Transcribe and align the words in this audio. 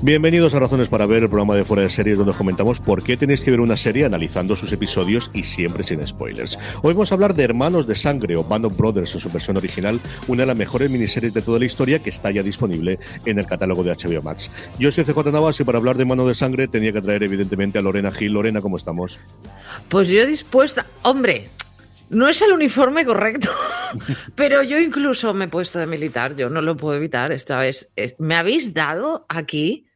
Bienvenidos 0.00 0.54
a 0.54 0.60
Razones 0.60 0.88
para 0.88 1.06
Ver, 1.06 1.24
el 1.24 1.28
programa 1.28 1.56
de 1.56 1.64
Fuera 1.64 1.82
de 1.82 1.90
Series 1.90 2.18
donde 2.18 2.32
comentamos 2.32 2.78
por 2.78 3.02
qué 3.02 3.16
tenéis 3.16 3.40
que 3.40 3.50
ver 3.50 3.60
una 3.60 3.76
serie 3.76 4.04
analizando 4.04 4.54
sus 4.54 4.70
episodios 4.70 5.28
y 5.34 5.42
siempre 5.42 5.82
sin 5.82 6.06
spoilers. 6.06 6.56
Hoy 6.84 6.94
vamos 6.94 7.10
a 7.10 7.16
hablar 7.16 7.34
de 7.34 7.42
Hermanos 7.42 7.88
de 7.88 7.96
Sangre 7.96 8.36
o 8.36 8.44
Band 8.44 8.66
of 8.66 8.76
Brothers 8.76 9.12
en 9.14 9.20
su 9.20 9.28
versión 9.28 9.56
original, 9.56 10.00
una 10.28 10.42
de 10.42 10.46
las 10.46 10.56
mejores 10.56 10.88
miniseries 10.88 11.34
de 11.34 11.42
toda 11.42 11.58
la 11.58 11.64
historia 11.64 11.98
que 11.98 12.10
está 12.10 12.30
ya 12.30 12.44
disponible 12.44 13.00
en 13.24 13.40
el 13.40 13.46
catálogo 13.46 13.82
de 13.82 13.90
HBO 13.90 14.22
Max. 14.22 14.52
Yo 14.78 14.92
soy 14.92 15.02
CJ 15.02 15.32
Navas 15.32 15.58
y 15.58 15.64
para 15.64 15.78
hablar 15.78 15.96
de 15.96 16.02
Hermanos 16.02 16.28
de 16.28 16.34
Sangre 16.36 16.68
tenía 16.68 16.92
que 16.92 17.02
traer 17.02 17.24
evidentemente 17.24 17.80
a 17.80 17.82
Lorena 17.82 18.12
Gil. 18.12 18.34
Lorena, 18.34 18.60
¿cómo 18.60 18.76
estamos? 18.76 19.18
Pues 19.88 20.06
yo 20.06 20.24
dispuesta, 20.26 20.86
hombre, 21.02 21.48
no 22.08 22.28
es 22.28 22.40
el 22.40 22.52
uniforme 22.52 23.04
correcto, 23.04 23.50
pero 24.36 24.62
yo 24.62 24.78
incluso 24.78 25.34
me 25.34 25.46
he 25.46 25.48
puesto 25.48 25.80
de 25.80 25.88
militar, 25.88 26.36
yo 26.36 26.48
no 26.50 26.62
lo 26.62 26.76
puedo 26.76 26.96
evitar 26.96 27.32
esta 27.32 27.58
vez. 27.58 27.90
Me 28.18 28.36
habéis 28.36 28.72
dado 28.72 29.26
aquí 29.28 29.87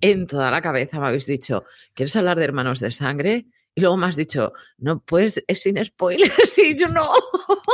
en 0.00 0.26
toda 0.26 0.50
la 0.50 0.62
cabeza 0.62 0.98
me 1.00 1.06
habéis 1.06 1.26
dicho, 1.26 1.64
¿quieres 1.94 2.14
hablar 2.16 2.38
de 2.38 2.44
hermanos 2.44 2.80
de 2.80 2.90
sangre? 2.90 3.46
Y 3.74 3.80
luego 3.80 3.96
me 3.96 4.06
has 4.06 4.16
dicho, 4.16 4.52
no, 4.78 5.00
pues 5.00 5.42
es 5.46 5.60
sin 5.60 5.84
spoilers. 5.84 6.34
Y 6.58 6.76
yo 6.76 6.88
no. 6.88 7.06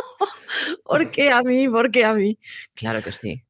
¿Por 0.84 1.10
qué 1.10 1.30
a 1.30 1.42
mí? 1.42 1.68
¿Por 1.68 1.90
qué 1.90 2.04
a 2.04 2.14
mí? 2.14 2.38
Claro 2.74 3.02
que 3.02 3.12
sí. 3.12 3.42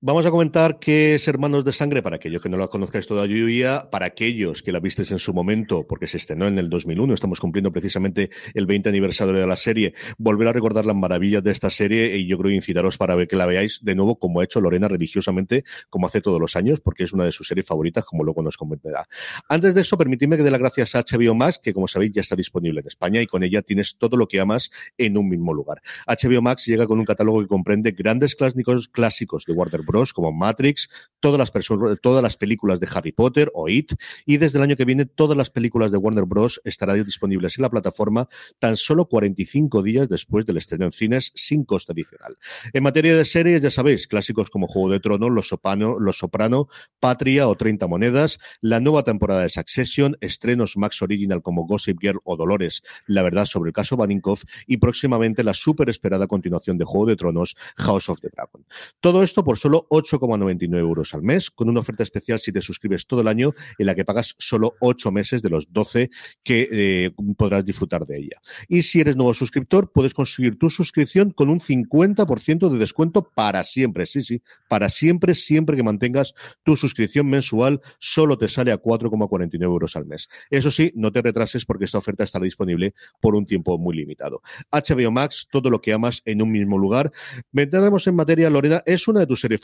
Vamos 0.00 0.24
a 0.26 0.30
comentar 0.30 0.78
qué 0.78 1.16
es 1.16 1.26
Hermanos 1.26 1.64
de 1.64 1.72
Sangre 1.72 2.04
para 2.04 2.14
aquellos 2.14 2.40
que 2.40 2.48
no 2.48 2.56
la 2.56 2.68
conozcáis 2.68 3.08
todavía, 3.08 3.90
para 3.90 4.06
aquellos 4.06 4.62
que 4.62 4.70
la 4.70 4.78
visteis 4.78 5.10
en 5.10 5.18
su 5.18 5.34
momento, 5.34 5.88
porque 5.88 6.06
se 6.06 6.18
estrenó 6.18 6.46
en 6.46 6.56
el 6.56 6.70
2001, 6.70 7.14
estamos 7.14 7.40
cumpliendo 7.40 7.72
precisamente 7.72 8.30
el 8.54 8.66
20 8.66 8.90
aniversario 8.90 9.34
de 9.34 9.44
la 9.44 9.56
serie, 9.56 9.94
volver 10.16 10.46
a 10.46 10.52
recordar 10.52 10.86
las 10.86 10.94
maravillas 10.94 11.42
de 11.42 11.50
esta 11.50 11.68
serie 11.68 12.16
y 12.16 12.28
yo 12.28 12.38
creo 12.38 12.52
incitaros 12.52 12.96
para 12.96 13.16
ver 13.16 13.26
que 13.26 13.34
la 13.34 13.44
veáis 13.46 13.80
de 13.82 13.96
nuevo 13.96 14.20
como 14.20 14.40
ha 14.40 14.44
hecho 14.44 14.60
Lorena 14.60 14.86
religiosamente, 14.86 15.64
como 15.90 16.06
hace 16.06 16.20
todos 16.20 16.40
los 16.40 16.54
años, 16.54 16.78
porque 16.78 17.02
es 17.02 17.12
una 17.12 17.24
de 17.24 17.32
sus 17.32 17.48
series 17.48 17.66
favoritas, 17.66 18.04
como 18.04 18.22
luego 18.22 18.40
nos 18.40 18.56
comentará. 18.56 19.04
Antes 19.48 19.74
de 19.74 19.80
eso, 19.80 19.98
permitidme 19.98 20.36
que 20.36 20.44
dé 20.44 20.52
las 20.52 20.60
gracias 20.60 20.94
a 20.94 21.02
HBO 21.02 21.34
Max, 21.34 21.58
que 21.60 21.74
como 21.74 21.88
sabéis 21.88 22.12
ya 22.12 22.20
está 22.20 22.36
disponible 22.36 22.82
en 22.82 22.86
España 22.86 23.20
y 23.20 23.26
con 23.26 23.42
ella 23.42 23.62
tienes 23.62 23.96
todo 23.98 24.16
lo 24.16 24.28
que 24.28 24.38
amas 24.38 24.70
en 24.96 25.18
un 25.18 25.28
mismo 25.28 25.52
lugar. 25.52 25.82
HBO 26.06 26.40
Max 26.40 26.66
llega 26.66 26.86
con 26.86 27.00
un 27.00 27.04
catálogo 27.04 27.40
que 27.40 27.48
comprende 27.48 27.90
grandes 27.90 28.36
clásicos, 28.36 28.86
clásicos 28.86 29.44
de 29.44 29.54
Warner 29.54 29.87
Bros. 29.88 30.12
como 30.12 30.30
Matrix, 30.32 30.88
todas 31.20 31.38
las, 31.38 31.52
todas 32.00 32.22
las 32.22 32.36
películas 32.36 32.78
de 32.78 32.88
Harry 32.94 33.12
Potter 33.12 33.50
o 33.54 33.68
It, 33.68 33.94
y 34.26 34.36
desde 34.36 34.58
el 34.58 34.64
año 34.64 34.76
que 34.76 34.84
viene 34.84 35.06
todas 35.06 35.36
las 35.36 35.50
películas 35.50 35.90
de 35.90 35.98
Warner 35.98 36.26
Bros. 36.26 36.60
estarán 36.64 37.02
disponibles 37.04 37.58
en 37.58 37.62
la 37.62 37.70
plataforma 37.70 38.28
tan 38.58 38.76
solo 38.76 39.06
45 39.06 39.82
días 39.82 40.08
después 40.08 40.46
del 40.46 40.58
estreno 40.58 40.84
en 40.84 40.92
cines 40.92 41.32
sin 41.34 41.64
coste 41.64 41.92
adicional. 41.92 42.36
En 42.72 42.82
materia 42.82 43.16
de 43.16 43.24
series, 43.24 43.62
ya 43.62 43.70
sabéis, 43.70 44.06
clásicos 44.06 44.50
como 44.50 44.66
Juego 44.66 44.90
de 44.90 45.00
Tronos, 45.00 45.30
Los 45.30 45.48
Soprano, 45.48 45.98
Los 45.98 46.18
Soprano 46.18 46.68
Patria 47.00 47.48
o 47.48 47.56
30 47.56 47.86
Monedas, 47.86 48.38
la 48.60 48.80
nueva 48.80 49.04
temporada 49.04 49.42
de 49.42 49.48
Succession, 49.48 50.16
estrenos 50.20 50.76
Max 50.76 51.02
Original 51.02 51.42
como 51.42 51.66
Gossip 51.66 51.98
Girl 52.00 52.20
o 52.24 52.36
Dolores, 52.36 52.82
la 53.06 53.22
verdad 53.22 53.46
sobre 53.46 53.68
el 53.68 53.74
caso 53.74 53.96
Baninkoff 53.96 54.44
y 54.66 54.78
próximamente 54.78 55.44
la 55.44 55.54
súper 55.54 55.88
esperada 55.88 56.26
continuación 56.26 56.78
de 56.78 56.84
Juego 56.84 57.06
de 57.06 57.16
Tronos, 57.16 57.56
House 57.76 58.08
of 58.08 58.20
the 58.20 58.28
Dragon. 58.28 58.64
Todo 59.00 59.22
esto 59.22 59.44
por 59.44 59.58
solo 59.58 59.77
8,99 59.88 60.78
euros 60.78 61.14
al 61.14 61.22
mes, 61.22 61.50
con 61.50 61.68
una 61.68 61.80
oferta 61.80 62.02
especial 62.02 62.38
si 62.38 62.52
te 62.52 62.60
suscribes 62.60 63.06
todo 63.06 63.20
el 63.20 63.28
año, 63.28 63.52
en 63.78 63.86
la 63.86 63.94
que 63.94 64.04
pagas 64.04 64.34
solo 64.38 64.74
8 64.80 65.12
meses 65.12 65.42
de 65.42 65.50
los 65.50 65.72
12 65.72 66.10
que 66.42 66.68
eh, 66.70 67.10
podrás 67.36 67.64
disfrutar 67.64 68.06
de 68.06 68.18
ella. 68.18 68.40
Y 68.68 68.82
si 68.82 69.00
eres 69.00 69.16
nuevo 69.16 69.34
suscriptor, 69.34 69.92
puedes 69.92 70.14
conseguir 70.14 70.58
tu 70.58 70.70
suscripción 70.70 71.30
con 71.30 71.48
un 71.50 71.60
50% 71.60 72.70
de 72.70 72.78
descuento 72.78 73.30
para 73.34 73.64
siempre. 73.64 74.06
Sí, 74.06 74.22
sí, 74.22 74.42
para 74.68 74.88
siempre, 74.88 75.34
siempre 75.34 75.76
que 75.76 75.82
mantengas 75.82 76.34
tu 76.62 76.76
suscripción 76.76 77.28
mensual, 77.28 77.80
solo 77.98 78.38
te 78.38 78.48
sale 78.48 78.72
a 78.72 78.80
4,49 78.80 79.62
euros 79.62 79.96
al 79.96 80.06
mes. 80.06 80.28
Eso 80.50 80.70
sí, 80.70 80.92
no 80.94 81.12
te 81.12 81.22
retrases 81.22 81.64
porque 81.64 81.84
esta 81.84 81.98
oferta 81.98 82.24
estará 82.24 82.44
disponible 82.44 82.94
por 83.20 83.34
un 83.34 83.46
tiempo 83.46 83.78
muy 83.78 83.96
limitado. 83.96 84.42
HBO 84.70 85.10
Max, 85.10 85.48
todo 85.50 85.70
lo 85.70 85.80
que 85.80 85.92
amas 85.92 86.22
en 86.24 86.42
un 86.42 86.52
mismo 86.52 86.78
lugar. 86.78 87.12
Vendremos 87.52 88.06
en 88.06 88.14
materia, 88.14 88.50
Lorena, 88.50 88.82
¿es 88.86 89.08
una 89.08 89.20
de 89.20 89.26
tus 89.26 89.40
series 89.40 89.60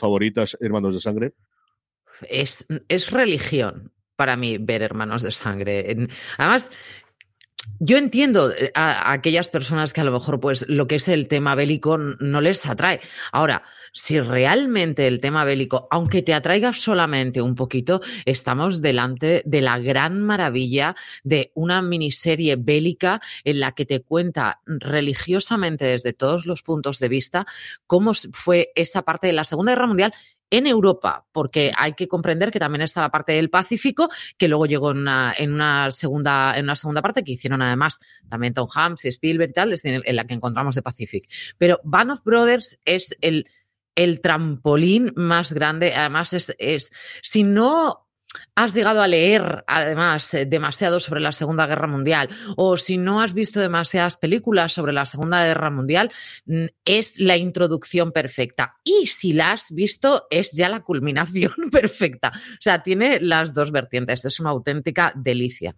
Hermanos 0.59 0.95
de 0.95 1.01
Sangre? 1.01 1.33
Es, 2.29 2.65
es 2.87 3.11
religión 3.11 3.91
para 4.15 4.35
mí 4.37 4.57
ver 4.57 4.81
Hermanos 4.81 5.23
de 5.23 5.31
Sangre. 5.31 6.07
Además, 6.37 6.71
yo 7.79 7.97
entiendo 7.97 8.51
eh, 8.51 8.71
a, 8.75 9.11
aquellas 9.11 9.49
personas 9.49 9.93
que 9.93 10.01
a 10.01 10.03
lo 10.03 10.11
mejor 10.11 10.39
pues 10.39 10.65
lo 10.67 10.87
que 10.87 10.95
es 10.95 11.07
el 11.07 11.27
tema 11.27 11.55
bélico 11.55 11.97
no 11.97 12.41
les 12.41 12.65
atrae. 12.65 13.01
Ahora, 13.31 13.63
si 13.95 14.19
realmente 14.19 15.07
el 15.07 15.21
tema 15.21 15.45
bélico, 15.45 15.87
aunque 15.89 16.21
te 16.21 16.33
atraiga 16.33 16.73
solamente 16.73 17.41
un 17.41 17.55
poquito, 17.55 18.01
estamos 18.25 18.81
delante 18.81 19.41
de 19.45 19.61
la 19.61 19.79
gran 19.79 20.21
maravilla 20.21 20.95
de 21.23 21.51
una 21.55 21.81
miniserie 21.81 22.57
bélica 22.57 23.21
en 23.45 23.61
la 23.61 23.71
que 23.71 23.85
te 23.85 24.01
cuenta 24.01 24.61
religiosamente 24.65 25.85
desde 25.85 26.11
todos 26.11 26.45
los 26.45 26.61
puntos 26.61 26.99
de 26.99 27.07
vista 27.07 27.47
cómo 27.87 28.11
fue 28.33 28.71
esa 28.75 29.03
parte 29.03 29.27
de 29.27 29.33
la 29.33 29.45
Segunda 29.45 29.71
Guerra 29.71 29.87
Mundial 29.87 30.13
en 30.49 30.67
Europa, 30.67 31.25
porque 31.31 31.71
hay 31.75 31.93
que 31.93 32.07
comprender 32.07 32.51
que 32.51 32.59
también 32.59 32.81
está 32.81 33.01
la 33.01 33.09
parte 33.09 33.31
del 33.31 33.49
Pacífico, 33.49 34.09
que 34.37 34.47
luego 34.47 34.65
llegó 34.65 34.91
en 34.91 34.97
una, 34.97 35.91
segunda, 35.91 36.53
en 36.55 36.65
una 36.65 36.75
segunda 36.75 37.01
parte 37.01 37.23
que 37.23 37.31
hicieron 37.31 37.61
además 37.61 37.99
también 38.29 38.53
Tom 38.53 38.67
Hanks 38.73 39.05
y 39.05 39.07
Spielberg 39.07 39.51
y 39.51 39.53
tal, 39.53 39.75
en 39.83 40.15
la 40.15 40.25
que 40.25 40.33
encontramos 40.33 40.75
de 40.75 40.81
Pacific. 40.81 41.27
Pero 41.57 41.79
Band 41.83 42.11
of 42.11 42.23
Brothers 42.23 42.79
es 42.85 43.17
el, 43.21 43.47
el 43.95 44.21
trampolín 44.21 45.13
más 45.15 45.53
grande, 45.53 45.93
además 45.95 46.33
es, 46.33 46.55
es 46.59 46.91
si 47.21 47.43
no 47.43 48.05
has 48.55 48.73
llegado 48.73 49.01
a 49.01 49.07
leer, 49.07 49.63
además, 49.67 50.33
eh, 50.33 50.45
demasiado 50.45 50.99
sobre 50.99 51.21
la 51.21 51.31
Segunda 51.31 51.67
Guerra 51.67 51.87
Mundial, 51.87 52.29
o 52.55 52.77
si 52.77 52.97
no 52.97 53.21
has 53.21 53.33
visto 53.33 53.59
demasiadas 53.59 54.17
películas 54.17 54.73
sobre 54.73 54.93
la 54.93 55.05
Segunda 55.05 55.45
Guerra 55.45 55.69
Mundial, 55.69 56.11
mm, 56.45 56.65
es 56.85 57.19
la 57.19 57.37
introducción 57.37 58.11
perfecta. 58.11 58.75
Y 58.83 59.07
si 59.07 59.33
la 59.33 59.51
has 59.51 59.71
visto, 59.71 60.27
es 60.29 60.51
ya 60.51 60.69
la 60.69 60.83
culminación 60.83 61.53
perfecta. 61.71 62.31
O 62.35 62.61
sea, 62.61 62.83
tiene 62.83 63.19
las 63.19 63.53
dos 63.53 63.71
vertientes. 63.71 64.25
Es 64.25 64.39
una 64.39 64.51
auténtica 64.51 65.13
delicia. 65.15 65.75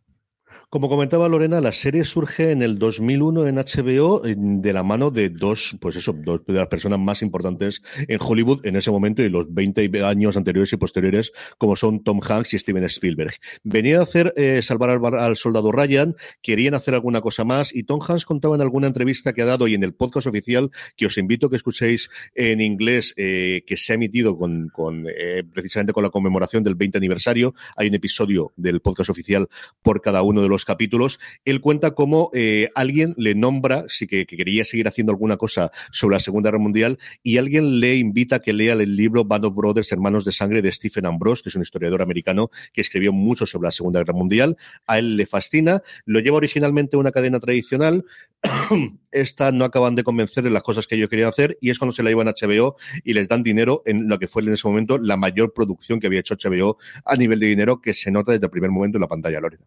Como 0.70 0.90
comentaba 0.90 1.30
Lorena, 1.30 1.62
la 1.62 1.72
serie 1.72 2.04
surge 2.04 2.52
en 2.52 2.62
el 2.62 2.78
2001 2.78 3.48
en 3.48 3.56
HBO 3.56 4.22
de 4.26 4.74
la 4.74 4.84
mano 4.84 5.12
de 5.12 5.30
dos, 5.30 5.78
pues 5.80 5.96
eso, 5.96 6.14
dos 6.14 6.42
de 6.46 6.56
las 6.56 6.68
personas 6.68 7.00
más 7.00 7.22
importantes 7.22 7.82
en 8.10 8.20
Hollywood 8.22 8.66
en 8.66 8.76
ese 8.76 8.92
momento 8.92 9.22
y 9.22 9.30
los 9.30 9.46
20 9.50 10.04
años 10.04 10.36
anteriores 10.36 10.74
y 10.74 10.76
posteriores, 10.76 11.32
como 11.58 11.78
son 11.78 12.04
Tom 12.04 12.20
Hanks 12.20 12.54
y 12.54 12.60
Steven 12.60 12.84
Spielberg. 12.84 13.32
Venía 13.64 14.00
a 14.00 14.04
hacer 14.04 14.34
eh, 14.36 14.62
salvar 14.62 14.90
al, 14.90 15.38
soldado 15.38 15.72
Ryan, 15.72 16.18
querían 16.42 16.74
hacer 16.74 16.96
alguna 16.96 17.22
cosa 17.22 17.46
más 17.46 17.74
y 17.74 17.84
Tom 17.84 18.02
Hanks 18.06 18.26
contaba 18.26 18.56
en 18.56 18.62
alguna 18.62 18.88
entrevista 18.88 19.32
que 19.32 19.44
ha 19.44 19.46
dado 19.46 19.70
y 19.70 19.74
en 19.74 19.86
el 19.86 19.94
podcast 19.94 20.28
oficial 20.28 20.70
que 20.98 21.06
os 21.06 21.18
invito 21.18 21.48
a 21.48 21.50
que 21.50 21.56
escuchéis 21.56 22.10
en 22.36 22.60
inglés 22.60 23.14
eh, 23.16 23.64
que 23.66 23.78
se 23.78 23.94
ha 23.94 23.96
emitido 23.96 24.38
con, 24.38 24.68
con 24.68 25.06
eh, 25.08 25.46
precisamente 25.50 25.94
con 25.94 26.04
la 26.04 26.10
conmemoración 26.10 26.62
del 26.62 26.76
20 26.76 26.98
aniversario. 26.98 27.54
Hay 27.78 27.88
un 27.88 27.96
episodio 27.96 28.52
del 28.58 28.82
podcast 28.82 29.10
oficial 29.10 29.48
por 29.82 30.02
cada 30.02 30.24
uno 30.24 30.42
de 30.42 30.50
los 30.50 30.57
capítulos, 30.66 31.20
él 31.46 31.62
cuenta 31.62 31.92
cómo 31.92 32.30
eh, 32.34 32.70
alguien 32.76 33.14
le 33.18 33.36
nombra, 33.36 33.86
sí 33.88 34.08
que, 34.08 34.26
quería 34.26 34.66
seguir 34.66 34.88
haciendo 34.88 35.12
alguna 35.12 35.38
cosa 35.38 35.72
sobre 35.92 36.16
la 36.16 36.20
Segunda 36.20 36.50
Guerra 36.50 36.62
Mundial, 36.62 37.00
y 37.24 37.38
alguien 37.38 37.80
le 37.80 37.96
invita 37.96 38.38
a 38.38 38.40
que 38.40 38.54
lea 38.54 38.74
el 38.74 38.96
libro 38.96 39.26
Band 39.26 39.46
of 39.46 39.56
Brothers, 39.56 39.92
Hermanos 39.92 40.26
de 40.26 40.32
Sangre, 40.32 40.62
de 40.62 40.72
Stephen 40.72 41.06
Ambrose, 41.06 41.44
que 41.44 41.50
es 41.50 41.56
un 41.56 41.62
historiador 41.62 42.02
americano 42.02 42.50
que 42.74 42.82
escribió 42.82 43.14
mucho 43.14 43.46
sobre 43.46 43.68
la 43.68 43.72
Segunda 43.72 44.00
Guerra 44.00 44.14
Mundial. 44.14 44.58
A 44.86 45.00
él 45.00 45.18
le 45.18 45.26
fascina, 45.26 45.82
lo 46.06 46.20
lleva 46.20 46.38
originalmente 46.38 46.96
a 46.96 47.00
una 47.00 47.12
cadena 47.12 47.40
tradicional, 47.40 48.06
esta 49.12 49.52
no 49.52 49.66
acaban 49.66 49.96
de 49.96 50.04
convencer 50.04 50.46
en 50.46 50.54
las 50.54 50.64
cosas 50.64 50.88
que 50.88 50.98
yo 50.98 51.10
quería 51.10 51.28
hacer 51.28 51.58
y 51.62 51.70
es 51.70 51.80
cuando 51.80 51.92
se 51.92 52.04
la 52.04 52.10
llevan 52.10 52.28
a 52.28 52.34
HBO 52.34 52.76
y 53.04 53.14
les 53.14 53.28
dan 53.28 53.44
dinero 53.44 53.84
en 53.86 54.08
lo 54.08 54.20
que 54.20 54.28
fue 54.28 54.44
en 54.44 54.54
ese 54.54 54.68
momento 54.68 54.98
la 54.98 55.18
mayor 55.18 55.54
producción 55.54 56.00
que 56.00 56.08
había 56.08 56.20
hecho 56.20 56.36
HBO 56.36 56.78
a 57.06 57.16
nivel 57.16 57.40
de 57.40 57.48
dinero 57.48 57.82
que 57.82 57.94
se 57.94 58.12
nota 58.12 58.32
desde 58.32 58.46
el 58.46 58.52
primer 58.52 58.72
momento 58.72 58.98
en 58.98 59.02
la 59.02 59.08
pantalla, 59.08 59.40
Lorena. 59.40 59.66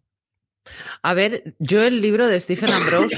A 1.02 1.14
ver, 1.14 1.55
yo 1.58 1.82
el 1.82 2.00
libro 2.00 2.26
de 2.28 2.40
Stephen 2.40 2.70
Ambrose 2.70 3.17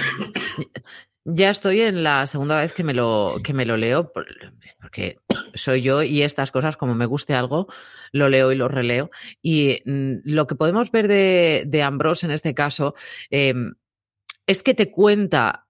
ya 1.25 1.50
estoy 1.50 1.82
en 1.82 2.02
la 2.02 2.26
segunda 2.26 2.56
vez 2.56 2.72
que 2.72 2.82
me 2.84 2.94
lo, 2.94 3.37
que 3.44 3.52
me 3.52 3.66
lo 3.66 3.76
leo, 3.76 4.12
porque 4.12 5.19
soy 5.54 5.82
yo 5.82 6.02
y 6.02 6.22
estas 6.22 6.50
cosas, 6.50 6.76
como 6.76 6.94
me 6.94 7.06
guste 7.06 7.34
algo, 7.34 7.69
lo 8.10 8.28
leo 8.28 8.50
y 8.52 8.56
lo 8.56 8.69
releo. 8.69 9.10
Y 9.40 9.82
mm, 9.84 10.20
lo 10.25 10.46
que 10.46 10.56
podemos 10.56 10.90
ver 10.90 11.08
de, 11.08 11.64
de 11.66 11.82
Ambrose 11.82 12.26
en 12.26 12.32
este 12.32 12.54
caso 12.54 12.94
em, 13.31 13.75
es 14.46 14.62
que 14.62 14.75
te 14.75 14.90
cuenta 14.90 15.66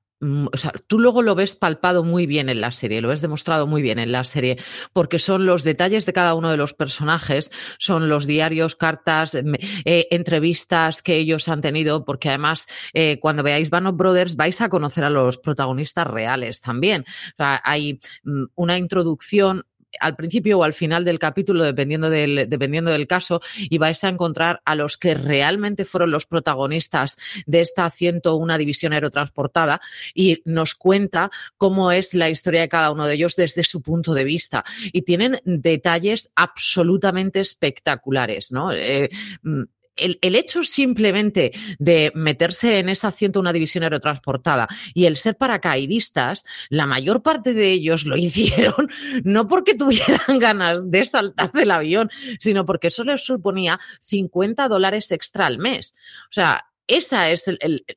sea, 0.55 0.73
tú 0.87 0.99
luego 0.99 1.23
lo 1.23 1.35
ves 1.35 1.57
palpado 1.57 2.05
muy 2.05 2.27
bien 2.27 2.49
en 2.49 2.61
la 2.61 2.71
serie, 2.71 3.01
lo 3.01 3.09
ves 3.09 3.21
demostrado 3.21 3.67
muy 3.67 3.83
bien 3.83 3.99
en 3.99 4.13
la 4.13 4.25
serie, 4.25 4.59
porque 4.93 5.19
son 5.19 5.47
los 5.47 5.65
detalles 5.65 6.07
de 6.07 6.13
cada 6.13 6.35
uno 6.35 6.51
de 6.51 6.57
los 6.57 6.75
personajes, 6.75 7.51
son 7.79 8.09
los 8.09 8.27
diarios, 8.27 8.77
cartas, 8.77 9.35
eh, 9.35 10.09
entrevistas 10.11 11.03
que 11.03 11.17
ellos 11.17 11.49
han 11.49 11.61
tenido, 11.61 12.05
porque 12.05 12.29
además 12.29 12.69
eh, 12.93 13.19
cuando 13.21 13.43
veáis 13.43 13.71
Band 13.71 13.97
Brothers 13.97 14.37
vais 14.37 14.61
a 14.61 14.69
conocer 14.69 15.05
a 15.05 15.11
los 15.11 15.39
protagonistas 15.39 16.07
reales 16.07 16.61
también. 16.61 17.03
O 17.03 17.37
sea, 17.37 17.61
hay 17.65 17.99
mm, 18.25 18.45
una 18.55 18.77
introducción 18.77 19.65
al 20.01 20.17
principio 20.17 20.59
o 20.59 20.65
al 20.65 20.75
final 20.75 21.05
del 21.05 21.19
capítulo, 21.19 21.65
dependiendo 21.65 22.11
del, 22.11 22.49
dependiendo 22.49 22.91
del 22.91 23.07
caso, 23.07 23.41
y 23.59 23.79
vais 23.79 24.03
a 24.05 24.09
encontrar 24.09 24.61
a 24.65 24.75
los 24.75 24.97
que 24.97 25.15
realmente 25.15 25.85
fueron 25.85 26.11
los 26.11 26.27
protagonistas 26.27 27.17
de 27.47 27.61
esta 27.61 27.89
101 27.91 28.59
división 28.59 28.93
aerotransportada 28.93 29.81
y 30.15 30.43
nos 30.45 30.75
cuenta 30.75 31.31
cómo 31.57 31.93
es 31.93 32.15
la 32.15 32.31
historia 32.31 32.63
de 32.63 32.69
cada 32.69 32.91
uno 32.91 33.07
de 33.07 33.15
ellos 33.15 33.37
desde 33.37 33.65
su 33.65 33.83
punto 33.83 34.15
de 34.15 34.25
vista. 34.25 34.65
Y 34.93 35.03
tienen 35.03 35.41
detalles 35.45 36.31
absolutamente 36.37 37.41
espectaculares, 37.41 38.53
¿no? 38.53 38.73
Eh, 38.73 39.11
mm, 39.43 39.63
el, 39.97 40.19
el, 40.23 40.37
hecho 40.37 40.65
simplemente 40.65 41.53
de 41.79 42.13
meterse 42.15 42.79
en 42.79 42.89
esa 42.89 43.13
101 43.13 43.53
división 43.53 43.85
aerotransportada 43.85 44.69
y 44.95 45.05
el 45.05 45.17
ser 45.17 45.37
paracaidistas, 45.37 46.45
la 46.69 46.87
mayor 46.87 47.23
parte 47.23 47.55
de 47.55 47.73
ellos 47.73 48.05
lo 48.05 48.17
hicieron 48.17 48.89
no 49.25 49.47
porque 49.47 49.75
tuvieran 49.75 50.39
ganas 50.39 50.91
de 50.91 51.05
saltar 51.05 51.53
del 51.53 51.71
avión, 51.71 52.11
sino 52.41 52.65
porque 52.65 52.89
eso 52.89 53.05
les 53.05 53.25
suponía 53.25 53.79
50 54.01 54.69
dólares 54.69 55.11
extra 55.11 55.47
al 55.47 55.59
mes. 55.59 55.95
O 56.25 56.33
sea, 56.33 56.67
esa 56.87 57.31
es 57.31 57.45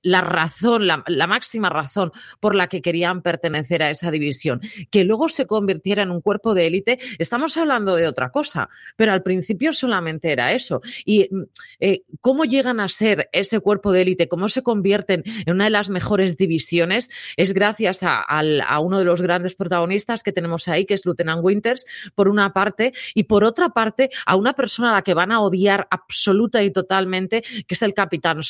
la 0.03 0.21
razón, 0.21 0.87
la, 0.87 1.27
máxima 1.27 1.69
razón 1.69 2.11
por 2.39 2.55
la 2.55 2.67
que 2.67 2.81
querían 2.81 3.21
pertenecer 3.21 3.81
a 3.81 3.89
esa 3.89 4.11
división. 4.11 4.61
Que 4.91 5.03
luego 5.03 5.27
se 5.27 5.47
convirtiera 5.47 6.03
en 6.03 6.11
un 6.11 6.21
cuerpo 6.21 6.53
de 6.53 6.67
élite, 6.67 6.99
estamos 7.17 7.57
hablando 7.57 7.95
de 7.95 8.07
otra 8.07 8.29
cosa, 8.29 8.69
pero 8.95 9.11
al 9.11 9.23
principio 9.23 9.73
solamente 9.73 10.31
era 10.31 10.53
eso. 10.53 10.81
Y 11.03 11.29
eh, 11.79 12.03
cómo 12.21 12.45
llegan 12.45 12.79
a 12.79 12.89
ser 12.89 13.29
ese 13.31 13.59
cuerpo 13.59 13.91
de 13.91 14.03
élite, 14.03 14.27
cómo 14.27 14.49
se 14.49 14.61
convierten 14.61 15.23
en 15.25 15.53
una 15.53 15.65
de 15.65 15.71
las 15.71 15.89
mejores 15.89 16.37
divisiones, 16.37 17.09
es 17.37 17.53
gracias 17.53 17.99
a, 18.01 18.25
uno 18.79 18.99
de 18.99 19.05
los 19.05 19.21
grandes 19.21 19.55
protagonistas 19.55 20.21
que 20.21 20.31
tenemos 20.31 20.67
ahí, 20.67 20.85
que 20.85 20.93
es 20.93 21.05
Lieutenant 21.05 21.43
Winters, 21.43 21.85
por 22.13 22.27
una 22.27 22.53
parte, 22.53 22.93
y 23.13 23.23
por 23.23 23.43
otra 23.43 23.69
parte, 23.69 24.11
a 24.25 24.35
una 24.35 24.53
persona 24.53 24.91
a 24.91 24.95
la 24.95 25.01
que 25.01 25.13
van 25.13 25.31
a 25.31 25.41
odiar 25.41 25.87
absoluta 25.89 26.61
y 26.63 26.71
totalmente, 26.71 27.41
que 27.41 27.73
es 27.73 27.81
el 27.81 27.93
Capitán 27.93 28.43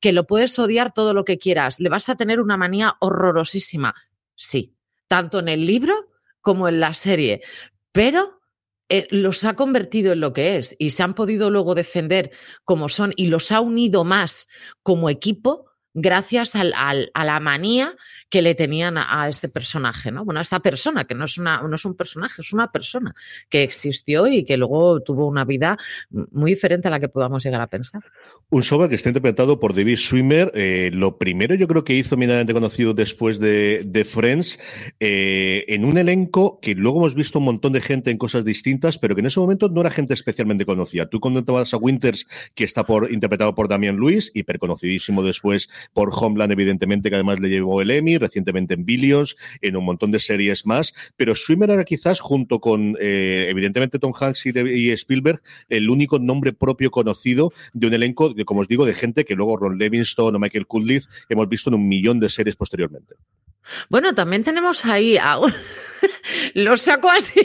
Que 0.00 0.12
lo 0.12 0.26
puedes 0.26 0.58
odiar 0.58 0.92
todo 0.92 1.14
lo 1.14 1.24
que 1.24 1.38
quieras, 1.38 1.80
le 1.80 1.88
vas 1.88 2.08
a 2.08 2.16
tener 2.16 2.40
una 2.40 2.56
manía 2.56 2.96
horrorosísima. 3.00 3.94
Sí, 4.36 4.74
tanto 5.08 5.40
en 5.40 5.48
el 5.48 5.66
libro 5.66 5.94
como 6.40 6.68
en 6.68 6.80
la 6.80 6.94
serie, 6.94 7.42
pero 7.92 8.40
eh, 8.88 9.06
los 9.10 9.44
ha 9.44 9.54
convertido 9.54 10.12
en 10.12 10.20
lo 10.20 10.32
que 10.32 10.56
es 10.56 10.74
y 10.78 10.90
se 10.90 11.02
han 11.02 11.14
podido 11.14 11.50
luego 11.50 11.74
defender 11.74 12.30
como 12.64 12.88
son 12.88 13.12
y 13.16 13.26
los 13.26 13.52
ha 13.52 13.60
unido 13.60 14.04
más 14.04 14.48
como 14.82 15.10
equipo 15.10 15.67
gracias 15.94 16.54
al, 16.54 16.72
al, 16.76 17.10
a 17.14 17.24
la 17.24 17.40
manía 17.40 17.94
que 18.28 18.42
le 18.42 18.54
tenían 18.54 18.98
a, 18.98 19.28
este 19.28 19.48
personaje, 19.48 20.10
¿no? 20.10 20.24
Bueno, 20.24 20.40
a 20.40 20.42
esta 20.42 20.60
persona, 20.60 21.04
que 21.04 21.14
no 21.14 21.24
es, 21.24 21.38
una, 21.38 21.62
no 21.62 21.74
es 21.74 21.84
un 21.84 21.94
personaje, 21.94 22.42
es 22.42 22.52
una 22.52 22.70
persona 22.70 23.14
que 23.48 23.62
existió 23.62 24.26
y 24.26 24.44
que 24.44 24.56
luego 24.56 25.00
tuvo 25.00 25.26
una 25.26 25.44
vida 25.44 25.78
muy 26.10 26.52
diferente 26.52 26.88
a 26.88 26.90
la 26.90 27.00
que 27.00 27.08
podamos 27.08 27.42
llegar 27.42 27.60
a 27.60 27.68
pensar. 27.68 28.02
Un 28.50 28.62
Sober 28.62 28.88
que 28.88 28.96
está 28.96 29.08
interpretado 29.08 29.58
por 29.58 29.74
David 29.74 29.96
Swimmer. 29.96 30.50
Eh, 30.54 30.90
lo 30.92 31.16
primero 31.16 31.54
yo 31.54 31.66
creo 31.68 31.84
que 31.84 31.94
hizo 31.94 32.16
eminentemente 32.16 32.52
conocido 32.52 32.92
después 32.92 33.40
de, 33.40 34.06
Friends, 34.08 34.58
eh, 35.00 35.64
en 35.68 35.84
un 35.84 35.98
elenco 35.98 36.60
que 36.60 36.74
luego 36.74 36.98
hemos 36.98 37.14
visto 37.14 37.38
un 37.38 37.46
montón 37.46 37.72
de 37.72 37.80
gente 37.80 38.10
en 38.10 38.18
cosas 38.18 38.44
distintas, 38.44 38.98
pero 38.98 39.14
que 39.14 39.20
en 39.20 39.26
ese 39.26 39.40
momento 39.40 39.68
no 39.68 39.80
era 39.80 39.90
gente 39.90 40.14
especialmente 40.14 40.66
conocida. 40.66 41.08
Tú 41.08 41.20
comentabas 41.20 41.72
a 41.74 41.78
Winters, 41.78 42.26
que 42.54 42.64
está 42.64 42.84
por, 42.84 43.10
interpretado 43.10 43.54
por 43.54 43.68
Damian 43.68 43.96
Lewis, 43.96 44.30
hiperconocidísimo 44.34 45.22
después 45.22 45.68
por 45.92 46.10
Homeland, 46.12 46.52
evidentemente, 46.52 47.08
que 47.08 47.16
además 47.16 47.40
le 47.40 47.48
llevó 47.48 47.80
el 47.82 47.90
Emmy, 47.90 48.18
recientemente 48.18 48.74
en 48.74 48.84
Billions, 48.84 49.36
en 49.60 49.76
un 49.76 49.84
montón 49.84 50.10
de 50.10 50.18
series 50.18 50.66
más, 50.66 50.94
pero 51.16 51.34
Swimmer 51.34 51.70
era 51.70 51.84
quizás, 51.84 52.20
junto 52.20 52.60
con, 52.60 52.96
eh, 53.00 53.46
evidentemente, 53.48 53.98
Tom 53.98 54.12
Hanks 54.18 54.46
y, 54.46 54.90
Spielberg, 54.90 55.42
el 55.68 55.90
único 55.90 56.18
nombre 56.18 56.52
propio 56.52 56.90
conocido 56.90 57.52
de 57.72 57.86
un 57.86 57.94
elenco, 57.94 58.34
de, 58.34 58.44
como 58.44 58.60
os 58.60 58.68
digo, 58.68 58.84
de 58.84 58.94
gente 58.94 59.24
que 59.24 59.34
luego 59.34 59.56
Ron 59.56 59.78
Levinson 59.78 60.34
o 60.34 60.38
Michael 60.38 60.66
Kudlitz 60.66 61.08
hemos 61.28 61.48
visto 61.48 61.70
en 61.70 61.74
un 61.74 61.88
millón 61.88 62.20
de 62.20 62.28
series 62.28 62.56
posteriormente. 62.56 63.14
Bueno, 63.88 64.14
también 64.14 64.44
tenemos 64.44 64.84
ahí 64.84 65.16
a. 65.16 65.38
Lo 66.54 66.76
saco 66.76 67.10
así, 67.10 67.40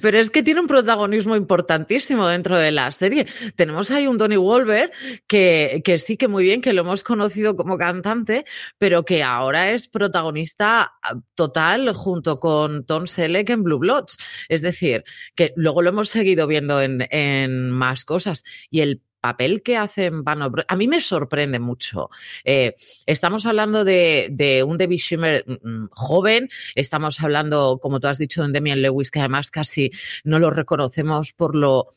pero 0.00 0.18
es 0.18 0.30
que 0.30 0.42
tiene 0.42 0.60
un 0.60 0.66
protagonismo 0.66 1.36
importantísimo 1.36 2.28
dentro 2.28 2.58
de 2.58 2.70
la 2.70 2.92
serie. 2.92 3.26
Tenemos 3.56 3.90
ahí 3.90 4.06
un 4.06 4.18
Donnie 4.18 4.36
Wolver 4.36 4.92
que, 5.26 5.82
que 5.84 5.98
sí 5.98 6.16
que 6.16 6.28
muy 6.28 6.44
bien, 6.44 6.60
que 6.60 6.72
lo 6.72 6.82
hemos 6.82 7.02
conocido 7.02 7.56
como 7.56 7.78
cantante, 7.78 8.44
pero 8.78 9.04
que 9.04 9.22
ahora 9.22 9.70
es 9.70 9.88
protagonista 9.88 10.92
total 11.34 11.92
junto 11.94 12.38
con 12.38 12.84
Tom 12.84 13.06
Selleck 13.06 13.50
en 13.50 13.62
Blue 13.62 13.78
Bloods. 13.78 14.18
Es 14.48 14.62
decir, 14.62 15.04
que 15.34 15.52
luego 15.56 15.82
lo 15.82 15.90
hemos 15.90 16.08
seguido 16.08 16.46
viendo 16.46 16.80
en, 16.80 17.06
en 17.10 17.70
más 17.70 18.04
cosas. 18.04 18.44
Y 18.70 18.80
el 18.80 19.02
papel 19.22 19.62
que 19.62 19.76
hace 19.78 20.06
en 20.06 20.24
Van 20.24 20.42
a 20.42 20.76
mí 20.76 20.88
me 20.88 21.00
sorprende 21.00 21.60
mucho. 21.60 22.10
Eh, 22.44 22.74
estamos 23.06 23.46
hablando 23.46 23.84
de, 23.84 24.28
de 24.30 24.64
un 24.64 24.76
David 24.76 24.98
Schimmer 24.98 25.44
mm, 25.46 25.86
joven, 25.92 26.50
estamos 26.74 27.20
hablando, 27.20 27.78
como 27.80 28.00
tú 28.00 28.08
has 28.08 28.18
dicho, 28.18 28.42
de 28.42 28.52
Demian 28.52 28.82
Lewis, 28.82 29.10
que 29.10 29.20
además 29.20 29.50
casi 29.50 29.92
no 30.24 30.40
lo 30.40 30.50
reconocemos 30.50 31.32
por 31.32 31.54
lo 31.54 31.88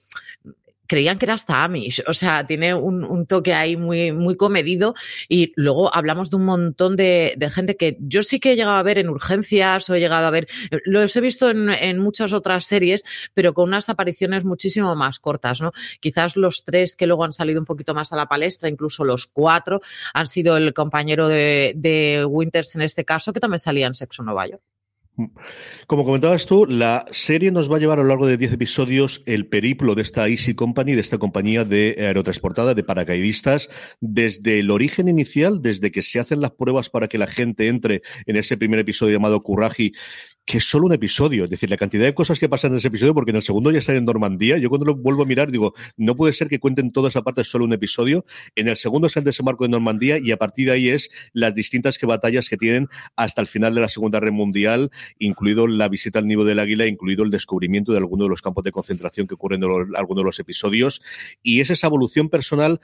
creían 0.88 1.18
que 1.18 1.26
era 1.26 1.34
hasta 1.34 1.64
Amish, 1.64 2.04
o 2.08 2.14
sea, 2.14 2.46
tiene 2.46 2.74
un, 2.74 3.04
un, 3.04 3.26
toque 3.26 3.54
ahí 3.54 3.76
muy, 3.76 4.12
muy 4.12 4.38
comedido 4.38 4.94
y 5.28 5.52
luego 5.56 5.94
hablamos 5.94 6.30
de 6.30 6.36
un 6.38 6.46
montón 6.46 6.96
de, 6.96 7.34
de, 7.38 7.50
gente 7.50 7.76
que 7.76 7.98
yo 8.00 8.24
sí 8.24 8.40
que 8.40 8.52
he 8.52 8.56
llegado 8.56 8.78
a 8.78 8.84
ver 8.84 9.00
en 9.00 9.10
urgencias 9.10 9.90
o 9.90 9.96
he 9.96 10.00
llegado 10.00 10.28
a 10.28 10.30
ver, 10.30 10.48
los 10.86 11.16
he 11.16 11.22
visto 11.22 11.50
en, 11.50 11.70
en, 11.70 11.98
muchas 11.98 12.34
otras 12.34 12.66
series, 12.66 13.04
pero 13.34 13.54
con 13.54 13.70
unas 13.70 13.90
apariciones 13.90 14.46
muchísimo 14.46 14.96
más 14.96 15.20
cortas, 15.20 15.60
¿no? 15.62 15.72
Quizás 16.00 16.38
los 16.38 16.64
tres 16.64 16.96
que 16.96 17.08
luego 17.08 17.24
han 17.24 17.34
salido 17.34 17.60
un 17.60 17.66
poquito 17.66 17.96
más 17.96 18.14
a 18.14 18.16
la 18.16 18.28
palestra, 18.28 18.70
incluso 18.70 19.04
los 19.04 19.26
cuatro, 19.28 19.82
han 20.14 20.28
sido 20.28 20.56
el 20.58 20.74
compañero 20.74 21.28
de, 21.28 21.74
de 21.76 22.26
Winters 22.26 22.76
en 22.76 22.84
este 22.84 23.06
caso, 23.06 23.34
que 23.34 23.40
también 23.40 23.60
salía 23.60 23.88
en 23.88 23.96
Sexo 23.96 24.24
Nueva. 24.24 24.46
Como 25.88 26.04
comentabas 26.04 26.46
tú, 26.46 26.66
la 26.66 27.06
serie 27.12 27.52
nos 27.52 27.72
va 27.72 27.78
a 27.78 27.80
llevar 27.80 28.00
a 28.00 28.04
lo 28.04 28.10
largo 28.10 28.28
de 28.28 28.38
10 28.38 28.54
episodios 28.54 29.22
el 29.26 29.48
periplo 29.48 29.96
de 29.96 30.02
esta 30.02 30.28
Easy 30.28 30.56
Company, 30.56 30.94
de 30.94 31.02
esta 31.02 31.18
compañía 31.18 31.64
de 31.64 31.96
aerotransportada, 32.00 32.74
de 32.74 32.84
paracaidistas, 32.84 33.70
desde 34.02 34.60
el 34.60 34.72
origen 34.72 35.08
inicial, 35.08 35.62
desde 35.62 35.92
que 35.92 36.02
se 36.02 36.20
hacen 36.20 36.42
las 36.42 36.52
pruebas 36.52 36.90
para 36.90 37.08
que 37.08 37.18
la 37.18 37.28
gente 37.28 37.68
entre 37.70 38.02
en 38.26 38.36
ese 38.36 38.58
primer 38.58 38.80
episodio 38.80 39.14
llamado 39.14 39.42
Curraji, 39.42 39.94
que 40.46 40.60
es 40.60 40.64
solo 40.64 40.86
un 40.86 40.94
episodio. 40.94 41.46
Es 41.46 41.50
decir, 41.50 41.70
la 41.70 41.78
cantidad 41.78 42.04
de 42.04 42.14
cosas 42.14 42.40
que 42.40 42.48
pasan 42.48 42.72
en 42.72 42.78
ese 42.78 42.90
episodio, 42.90 43.14
porque 43.14 43.32
en 43.32 43.38
el 43.38 43.42
segundo 43.42 43.72
ya 43.72 43.80
están 43.80 43.96
en 43.96 44.06
Normandía. 44.06 44.58
Yo 44.58 44.70
cuando 44.70 44.86
lo 44.86 44.96
vuelvo 44.96 45.24
a 45.24 45.26
mirar 45.26 45.52
digo, 45.52 45.74
no 45.98 46.16
puede 46.16 46.34
ser 46.34 46.48
que 46.48 46.60
cuenten 46.60 46.92
toda 46.92 47.10
esa 47.10 47.24
parte 47.24 47.44
solo 47.44 47.66
un 47.66 47.74
episodio. 47.74 48.26
En 48.56 48.68
el 48.68 48.78
segundo 48.78 49.08
es 49.08 49.18
el 49.18 49.24
desembarco 49.24 49.64
de 49.64 49.70
Normandía 49.70 50.18
y 50.20 50.32
a 50.32 50.38
partir 50.38 50.68
de 50.68 50.74
ahí 50.74 50.90
es 50.90 51.10
las 51.34 51.56
distintas 51.56 51.98
que 51.98 52.06
batallas 52.06 52.48
que 52.48 52.58
tienen 52.58 52.88
hasta 53.16 53.42
el 53.42 53.48
final 53.48 53.74
de 53.74 53.82
la 53.82 53.90
Segunda 53.90 54.20
Guerra 54.20 54.32
Mundial, 54.32 54.92
incluido 55.18 55.68
la 55.68 55.90
visita 55.90 56.20
al 56.20 56.28
nido 56.28 56.46
del 56.46 56.60
águila, 56.60 56.86
incluido 56.86 57.24
el 57.24 57.32
descubrimiento 57.32 57.92
de 57.92 57.98
algunos 57.98 58.26
de 58.26 58.30
los 58.30 58.42
campos 58.42 58.64
de 58.64 58.72
concentración 58.72 59.28
que 59.28 59.34
ocurren 59.34 59.64
en 59.64 59.96
algunos 59.96 60.22
de 60.22 60.26
los 60.26 60.40
episodios. 60.40 61.02
Y 61.42 61.62
es 61.62 61.72
esa 61.72 61.88
evolución 61.88 62.30
personal 62.30 62.80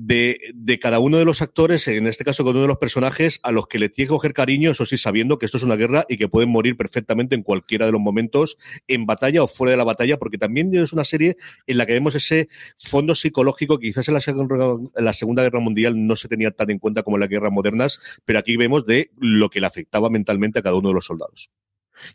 de, 0.00 0.38
de, 0.54 0.78
cada 0.78 1.00
uno 1.00 1.18
de 1.18 1.24
los 1.24 1.42
actores, 1.42 1.88
en 1.88 2.06
este 2.06 2.22
caso 2.22 2.44
con 2.44 2.54
uno 2.54 2.62
de 2.62 2.68
los 2.68 2.78
personajes, 2.78 3.40
a 3.42 3.50
los 3.50 3.66
que 3.66 3.80
le 3.80 3.88
tiene 3.88 4.06
que 4.06 4.10
coger 4.10 4.32
cariño, 4.32 4.70
eso 4.70 4.86
sí, 4.86 4.96
sabiendo 4.96 5.38
que 5.38 5.46
esto 5.46 5.56
es 5.56 5.64
una 5.64 5.74
guerra 5.74 6.06
y 6.08 6.18
que 6.18 6.28
pueden 6.28 6.50
morir 6.50 6.76
perfectamente 6.76 7.34
en 7.34 7.42
cualquiera 7.42 7.84
de 7.84 7.90
los 7.90 8.00
momentos, 8.00 8.58
en 8.86 9.06
batalla 9.06 9.42
o 9.42 9.48
fuera 9.48 9.72
de 9.72 9.76
la 9.76 9.82
batalla, 9.82 10.16
porque 10.16 10.38
también 10.38 10.72
es 10.72 10.92
una 10.92 11.02
serie 11.02 11.36
en 11.66 11.78
la 11.78 11.84
que 11.84 11.94
vemos 11.94 12.14
ese 12.14 12.48
fondo 12.76 13.16
psicológico 13.16 13.80
que 13.80 13.88
quizás 13.88 14.06
en 14.06 14.14
la, 14.14 15.12
Segunda 15.12 15.42
Guerra 15.42 15.58
Mundial 15.58 16.06
no 16.06 16.14
se 16.14 16.28
tenía 16.28 16.52
tan 16.52 16.70
en 16.70 16.78
cuenta 16.78 17.02
como 17.02 17.16
en 17.16 17.20
las 17.22 17.28
guerras 17.28 17.50
modernas, 17.50 18.00
pero 18.24 18.38
aquí 18.38 18.56
vemos 18.56 18.86
de 18.86 19.10
lo 19.18 19.50
que 19.50 19.60
le 19.60 19.66
afectaba 19.66 20.10
mentalmente 20.10 20.60
a 20.60 20.62
cada 20.62 20.76
uno 20.76 20.90
de 20.90 20.94
los 20.94 21.06
soldados. 21.06 21.50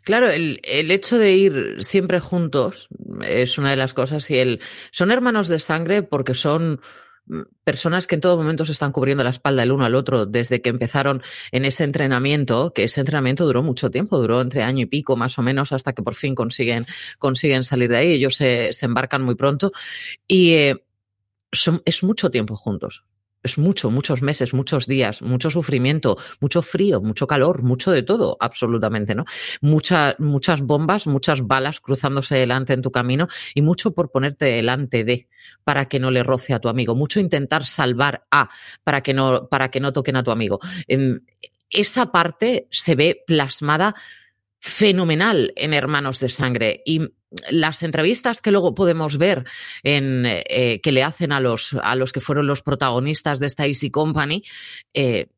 Claro, 0.04 0.30
el, 0.30 0.60
el, 0.62 0.90
hecho 0.90 1.18
de 1.18 1.34
ir 1.34 1.76
siempre 1.80 2.18
juntos 2.18 2.88
es 3.20 3.58
una 3.58 3.68
de 3.68 3.76
las 3.76 3.92
cosas 3.92 4.30
y 4.30 4.38
el 4.38 4.60
son 4.90 5.10
hermanos 5.10 5.48
de 5.48 5.58
sangre 5.58 6.02
porque 6.02 6.32
son 6.32 6.80
personas 7.64 8.06
que 8.06 8.16
en 8.16 8.20
todo 8.20 8.36
momento 8.36 8.64
se 8.64 8.72
están 8.72 8.92
cubriendo 8.92 9.24
la 9.24 9.30
espalda 9.30 9.62
el 9.62 9.72
uno 9.72 9.84
al 9.84 9.94
otro 9.94 10.26
desde 10.26 10.60
que 10.60 10.70
empezaron 10.70 11.22
en 11.52 11.64
ese 11.64 11.84
entrenamiento, 11.84 12.72
que 12.72 12.84
ese 12.84 13.00
entrenamiento 13.00 13.46
duró 13.46 13.62
mucho 13.62 13.90
tiempo, 13.90 14.18
duró 14.18 14.40
entre 14.40 14.62
año 14.62 14.82
y 14.82 14.86
pico 14.86 15.16
más 15.16 15.38
o 15.38 15.42
menos 15.42 15.72
hasta 15.72 15.92
que 15.92 16.02
por 16.02 16.14
fin 16.14 16.34
consiguen, 16.34 16.86
consiguen 17.18 17.64
salir 17.64 17.90
de 17.90 17.96
ahí. 17.96 18.12
Ellos 18.12 18.36
se, 18.36 18.72
se 18.72 18.86
embarcan 18.86 19.22
muy 19.22 19.34
pronto 19.34 19.72
y 20.28 20.52
eh, 20.52 20.84
son, 21.52 21.82
es 21.84 22.02
mucho 22.02 22.30
tiempo 22.30 22.56
juntos 22.56 23.04
es 23.44 23.58
mucho, 23.58 23.90
muchos 23.90 24.22
meses, 24.22 24.54
muchos 24.54 24.86
días, 24.86 25.22
mucho 25.22 25.50
sufrimiento, 25.50 26.16
mucho 26.40 26.62
frío, 26.62 27.00
mucho 27.00 27.26
calor, 27.26 27.62
mucho 27.62 27.92
de 27.92 28.02
todo, 28.02 28.36
absolutamente, 28.40 29.14
¿no? 29.14 29.24
Mucha, 29.60 30.16
muchas 30.18 30.62
bombas, 30.62 31.06
muchas 31.06 31.46
balas 31.46 31.80
cruzándose 31.80 32.34
delante 32.36 32.72
en 32.72 32.82
tu 32.82 32.90
camino 32.90 33.28
y 33.54 33.62
mucho 33.62 33.92
por 33.92 34.10
ponerte 34.10 34.46
delante 34.46 35.04
de 35.04 35.28
para 35.62 35.86
que 35.86 36.00
no 36.00 36.10
le 36.10 36.22
roce 36.22 36.54
a 36.54 36.58
tu 36.58 36.68
amigo, 36.68 36.94
mucho 36.94 37.20
intentar 37.20 37.66
salvar 37.66 38.24
a 38.30 38.48
para 38.82 39.02
que 39.02 39.14
no, 39.14 39.46
para 39.48 39.70
que 39.70 39.80
no 39.80 39.92
toquen 39.92 40.16
a 40.16 40.24
tu 40.24 40.30
amigo. 40.30 40.58
Esa 41.70 42.10
parte 42.10 42.66
se 42.70 42.94
ve 42.94 43.22
plasmada 43.26 43.94
fenomenal 44.66 45.52
en 45.56 45.74
Hermanos 45.74 46.20
de 46.20 46.30
Sangre. 46.30 46.82
Y 46.86 47.02
las 47.50 47.82
entrevistas 47.82 48.40
que 48.40 48.50
luego 48.50 48.74
podemos 48.74 49.18
ver 49.18 49.44
en, 49.82 50.24
eh, 50.26 50.80
que 50.82 50.92
le 50.92 51.02
hacen 51.02 51.32
a 51.32 51.40
los, 51.40 51.76
a 51.82 51.94
los 51.94 52.12
que 52.12 52.20
fueron 52.20 52.46
los 52.46 52.62
protagonistas 52.62 53.40
de 53.40 53.46
esta 53.46 53.66
Easy 53.66 53.90
Company, 53.90 54.42
eh, 54.92 55.28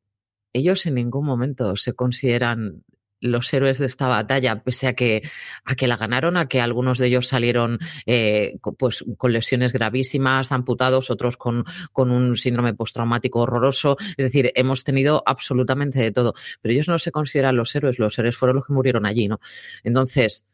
ellos 0.53 0.87
en 0.87 0.95
ningún 0.95 1.27
momento 1.27 1.77
se 1.77 1.93
consideran 1.93 2.83
los 3.21 3.53
héroes 3.53 3.79
de 3.79 3.87
esta 3.87 4.09
batalla, 4.09 4.63
pese 4.63 4.87
a 4.89 4.95
que, 4.95 5.23
a 5.65 5.75
que 5.75 5.87
la 5.87 5.97
ganaron, 5.97 6.37
a 6.37 6.49
que 6.49 6.61
algunos 6.61 6.99
de 6.99 7.07
ellos 7.07 7.29
salieron 7.29 7.79
eh, 8.05 8.59
pues, 8.79 9.05
con 9.17 9.33
lesiones 9.33 9.73
gravísimas, 9.73 10.53
amputados, 10.53 11.11
otros 11.11 11.37
con, 11.37 11.65
con 11.93 12.11
un 12.11 12.37
síndrome 12.37 12.75
postraumático 12.75 13.41
horroroso. 13.41 13.97
Es 14.17 14.27
decir, 14.27 14.53
hemos 14.55 14.85
tenido 14.85 15.23
absolutamente 15.27 15.99
de 15.99 16.13
todo. 16.13 16.35
Pero 16.61 16.73
ellos 16.73 16.89
no 16.89 16.99
se 16.99 17.11
consideran 17.11 17.57
los 17.57 17.75
héroes, 17.75 17.99
los 17.99 18.19
héroes 18.19 18.37
fueron 18.37 18.57
los 18.57 18.67
que 18.67 18.73
murieron 18.73 19.07
allí, 19.07 19.29
¿no? 19.29 19.41
Entonces, 19.83 20.47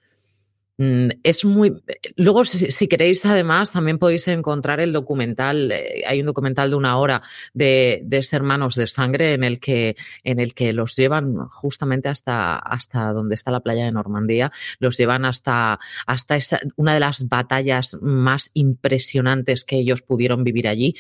es 0.79 1.45
muy. 1.45 1.83
Luego, 2.17 2.45
si, 2.45 2.89
queréis, 2.89 3.25
además, 3.27 3.73
también 3.73 3.99
podéis 3.99 4.27
encontrar 4.29 4.81
el 4.81 4.93
documental. 4.93 5.71
Eh, 5.71 6.03
hay 6.07 6.21
un 6.21 6.27
documental 6.27 6.71
de 6.71 6.77
una 6.77 6.99
hora 6.99 7.23
de, 7.53 8.01
de 8.05 8.27
hermanos 8.33 8.75
de 8.75 8.87
sangre 8.87 9.35
en 9.35 9.45
el 9.45 9.61
que, 9.61 9.97
en 10.25 10.41
el 10.41 10.55
que 10.55 10.73
los 10.73 10.97
llevan 10.97 11.37
justamente 11.49 12.09
hasta, 12.09 12.57
hasta 12.57 13.13
donde 13.13 13.35
está 13.35 13.51
la 13.51 13.61
playa 13.61 13.85
de 13.85 13.93
Normandía. 13.93 14.51
Los 14.79 14.97
llevan 14.97 15.25
hasta, 15.25 15.79
hasta 16.07 16.39
una 16.77 16.95
de 16.95 17.01
las 17.01 17.29
batallas 17.29 17.97
más 18.01 18.51
impresionantes 18.55 19.65
que 19.65 19.77
ellos 19.77 20.03
pudieron 20.03 20.43
vivir 20.43 20.69
allí. 20.69 20.97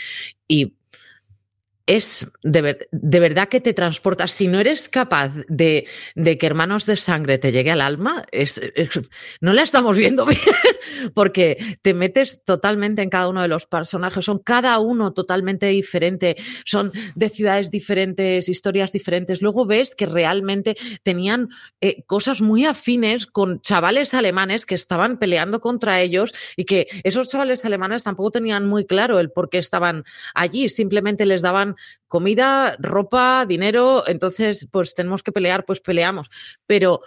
Y 0.46 0.74
es 1.86 2.26
de, 2.42 3.20
verdad 3.20 3.48
que 3.48 3.60
te 3.60 3.74
transporta. 3.74 4.26
Si 4.28 4.48
no 4.48 4.60
eres 4.60 4.88
capaz 4.88 5.32
de, 5.48 5.86
que 6.14 6.46
Hermanos 6.46 6.86
de 6.86 6.96
Sangre 6.96 7.38
te 7.38 7.52
llegue 7.52 7.70
al 7.70 7.80
alma, 7.80 8.24
es, 8.30 8.60
no 9.40 9.52
la 9.52 9.62
estamos 9.62 9.96
viendo 9.96 10.24
bien, 10.26 10.40
porque 11.14 11.78
te 11.82 11.94
metes 11.94 12.44
totalmente 12.44 13.02
en 13.02 13.10
cada 13.10 13.28
uno 13.28 13.42
de 13.42 13.48
los 13.48 13.66
personajes. 13.66 14.24
Son 14.24 14.38
cada 14.38 14.78
uno 14.78 15.12
totalmente 15.12 15.66
diferente, 15.66 16.36
son 16.64 16.92
de 17.14 17.28
ciudades 17.28 17.70
diferentes, 17.70 18.48
historias 18.48 18.92
diferentes. 18.92 19.42
Luego 19.42 19.66
ves 19.66 19.94
que 19.94 20.06
realmente 20.06 20.76
tenían 21.02 21.48
eh, 21.80 22.04
cosas 22.06 22.40
muy 22.40 22.64
afines 22.64 23.26
con 23.26 23.60
chavales 23.60 24.14
alemanes 24.14 24.66
que 24.66 24.74
estaban 24.74 25.18
peleando 25.18 25.60
contra 25.60 26.00
ellos 26.00 26.32
y 26.56 26.64
que 26.64 26.86
esos 27.04 27.28
chavales 27.28 27.64
alemanes 27.64 28.04
tampoco 28.04 28.30
tenían 28.30 28.66
muy 28.66 28.86
claro 28.86 29.18
el 29.18 29.30
por 29.30 29.48
qué 29.48 29.58
estaban 29.58 30.04
allí, 30.34 30.68
simplemente 30.68 31.26
les 31.26 31.42
daban 31.42 31.76
comida, 32.08 32.76
ropa, 32.78 33.46
dinero, 33.46 34.04
entonces 34.06 34.68
pues 34.70 34.94
tenemos 34.94 35.22
que 35.22 35.32
pelear, 35.32 35.64
pues 35.64 35.80
peleamos. 35.80 36.30
Pero 36.66 37.00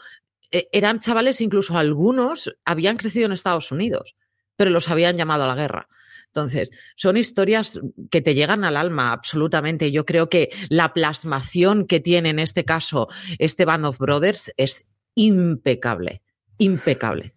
eh, 0.52 0.70
eran 0.72 1.00
chavales, 1.00 1.42
incluso 1.42 1.78
algunos 1.78 2.56
habían 2.66 2.98
crecido 2.98 3.26
en 3.26 3.32
Estados 3.32 3.72
Unidos, 3.72 4.16
pero 4.56 4.72
los 4.72 4.90
habían 4.90 5.18
llamado 5.18 5.44
a 5.44 5.48
la 5.48 5.56
guerra. 5.56 5.88
Entonces, 6.28 6.70
son 6.98 7.16
historias 7.16 7.80
que 8.12 8.22
te 8.22 8.36
llegan 8.36 8.66
al 8.66 8.76
alma 8.76 9.14
absolutamente. 9.14 9.92
Yo 9.92 10.06
creo 10.06 10.30
que 10.30 10.50
la 10.70 10.94
plasmación 10.94 11.88
que 11.88 12.02
tiene 12.02 12.30
en 12.30 12.40
este 12.40 12.66
caso 12.66 13.08
este 13.40 13.64
Band 13.64 13.86
of 13.86 13.98
Brothers 13.98 14.52
es 14.58 14.86
impecable, 15.16 16.22
impecable. 16.58 17.34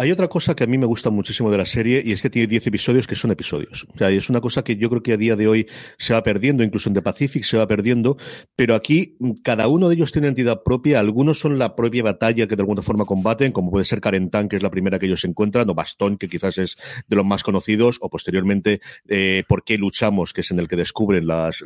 Hay 0.00 0.12
otra 0.12 0.28
cosa 0.28 0.54
que 0.54 0.62
a 0.62 0.68
mí 0.68 0.78
me 0.78 0.86
gusta 0.86 1.10
muchísimo 1.10 1.50
de 1.50 1.58
la 1.58 1.66
serie 1.66 2.00
y 2.06 2.12
es 2.12 2.22
que 2.22 2.30
tiene 2.30 2.46
10 2.46 2.68
episodios 2.68 3.08
que 3.08 3.16
son 3.16 3.32
episodios. 3.32 3.84
O 3.92 3.98
sea, 3.98 4.10
es 4.10 4.30
una 4.30 4.40
cosa 4.40 4.62
que 4.62 4.76
yo 4.76 4.88
creo 4.90 5.02
que 5.02 5.14
a 5.14 5.16
día 5.16 5.34
de 5.34 5.48
hoy 5.48 5.66
se 5.98 6.12
va 6.14 6.22
perdiendo, 6.22 6.62
incluso 6.62 6.88
en 6.88 6.94
The 6.94 7.02
Pacific 7.02 7.42
se 7.42 7.56
va 7.56 7.66
perdiendo, 7.66 8.16
pero 8.54 8.76
aquí 8.76 9.16
mm, 9.18 9.32
cada 9.42 9.66
uno 9.66 9.88
de 9.88 9.96
ellos 9.96 10.12
tiene 10.12 10.28
entidad 10.28 10.62
propia. 10.62 11.00
Algunos 11.00 11.40
son 11.40 11.58
la 11.58 11.74
propia 11.74 12.04
batalla 12.04 12.46
que 12.46 12.54
de 12.54 12.62
alguna 12.62 12.80
forma 12.80 13.06
combaten, 13.06 13.50
como 13.50 13.72
puede 13.72 13.84
ser 13.84 14.00
Carentán, 14.00 14.48
que 14.48 14.54
es 14.54 14.62
la 14.62 14.70
primera 14.70 15.00
que 15.00 15.06
ellos 15.06 15.24
encuentran, 15.24 15.68
o 15.68 15.74
Bastón, 15.74 16.16
que 16.16 16.28
quizás 16.28 16.58
es 16.58 16.76
de 17.08 17.16
los 17.16 17.26
más 17.26 17.42
conocidos, 17.42 17.98
o 18.00 18.08
posteriormente 18.08 18.80
eh, 19.08 19.42
Por 19.48 19.64
qué 19.64 19.78
luchamos, 19.78 20.32
que 20.32 20.42
es 20.42 20.50
en 20.52 20.60
el 20.60 20.68
que 20.68 20.76
descubren 20.76 21.26
las, 21.26 21.64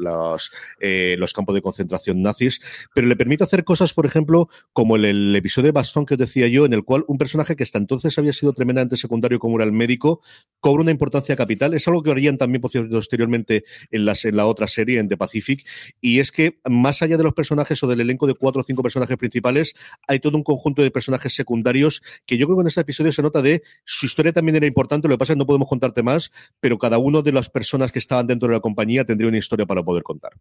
eh, 0.81 1.17
los 1.19 1.35
campos 1.35 1.55
de 1.55 1.61
concentración 1.61 2.23
nazis. 2.23 2.63
Pero 2.95 3.09
le 3.09 3.17
permite 3.17 3.45
hacer 3.45 3.63
cosas, 3.63 3.93
por 3.93 4.07
ejemplo, 4.07 4.49
como 4.73 4.97
el, 4.97 5.05
el 5.05 5.37
episodio 5.37 5.67
de 5.67 5.73
Bastón 5.73 6.07
que 6.07 6.15
os 6.15 6.19
decía 6.19 6.49
yo, 6.49 6.65
en 6.65 6.73
el 6.73 6.83
cual 6.83 7.05
un 7.09 7.19
personaje 7.19 7.57
que 7.57 7.65
hasta 7.65 7.77
entonces 7.77 8.22
había 8.23 8.33
sido 8.33 8.53
tremendamente 8.53 8.97
secundario 8.97 9.39
como 9.39 9.57
era 9.57 9.65
el 9.65 9.73
médico, 9.73 10.21
cobra 10.61 10.83
una 10.83 10.91
importancia 10.91 11.37
capital. 11.37 11.75
Es 11.75 11.87
algo 11.89 12.03
que 12.03 12.11
harían 12.11 12.39
también 12.39 12.63
posteriormente 12.63 13.65
en, 13.91 14.05
las, 14.05 14.25
en 14.25 14.37
la 14.37 14.47
otra 14.47 14.67
serie, 14.67 14.99
en 14.99 15.09
The 15.09 15.17
Pacific, 15.17 15.67
y 16.01 16.21
es 16.21 16.33
que 16.33 16.61
más 16.69 17.03
allá 17.03 17.17
de 17.17 17.25
los 17.25 17.35
personajes 17.35 17.83
o 17.83 17.87
del 17.87 18.01
elenco 18.01 18.27
de 18.27 18.35
cuatro 18.35 18.61
o 18.61 18.65
cinco 18.65 18.83
personajes 18.83 19.17
principales, 19.17 19.75
hay 20.09 20.21
todo 20.21 20.37
un 20.37 20.45
conjunto 20.45 20.83
de 20.83 20.91
personajes 20.91 21.35
secundarios 21.35 22.03
que 22.27 22.39
yo 22.39 22.47
creo 22.47 22.59
que 22.59 22.63
en 22.63 22.69
este 22.69 22.81
episodio 22.81 23.13
se 23.13 23.23
nota 23.23 23.43
de 23.43 23.63
su 23.85 24.07
historia 24.07 24.33
también 24.33 24.57
era 24.57 24.67
importante, 24.67 25.09
lo 25.09 25.15
que 25.15 25.19
pasa 25.19 25.33
es 25.33 25.37
que 25.37 25.41
no 25.41 25.47
podemos 25.47 25.69
contarte 25.69 26.03
más, 26.03 26.31
pero 26.61 26.79
cada 26.79 26.99
uno 26.99 27.23
de 27.23 27.33
las 27.33 27.51
personas 27.51 27.93
que 27.93 27.99
estaban 27.99 28.27
dentro 28.27 28.49
de 28.49 28.55
la 28.55 28.61
compañía 28.61 29.05
tendría 29.05 29.29
una 29.29 29.39
historia 29.39 29.67
para 29.67 29.83
poder 29.83 30.03
contar. 30.03 30.33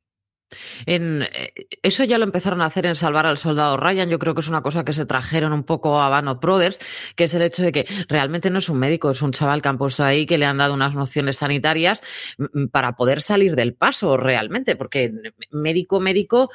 Eh, 0.85 1.53
eso 1.81 2.03
ya 2.03 2.17
lo 2.17 2.23
empezaron 2.23 2.61
a 2.61 2.65
hacer 2.65 2.85
en 2.85 2.95
Salvar 2.95 3.25
al 3.25 3.37
Soldado 3.37 3.77
Ryan. 3.77 4.09
Yo 4.09 4.19
creo 4.19 4.33
que 4.33 4.41
es 4.41 4.47
una 4.47 4.61
cosa 4.61 4.83
que 4.83 4.93
se 4.93 5.05
trajeron 5.05 5.53
un 5.53 5.63
poco 5.63 6.01
a 6.01 6.09
Bano 6.09 6.35
Brothers, 6.35 6.79
que 7.15 7.25
es 7.25 7.33
el 7.33 7.41
hecho 7.41 7.63
de 7.63 7.71
que 7.71 7.85
realmente 8.07 8.49
no 8.49 8.59
es 8.59 8.69
un 8.69 8.79
médico, 8.79 9.11
es 9.11 9.21
un 9.21 9.31
chaval 9.31 9.61
que 9.61 9.69
han 9.69 9.77
puesto 9.77 10.03
ahí 10.03 10.25
que 10.25 10.37
le 10.37 10.45
han 10.45 10.57
dado 10.57 10.73
unas 10.73 10.93
nociones 10.93 11.37
sanitarias 11.37 12.01
para 12.71 12.95
poder 12.95 13.21
salir 13.21 13.55
del 13.55 13.73
paso 13.73 14.17
realmente, 14.17 14.75
porque 14.75 15.13
médico, 15.51 15.99
médico 15.99 16.49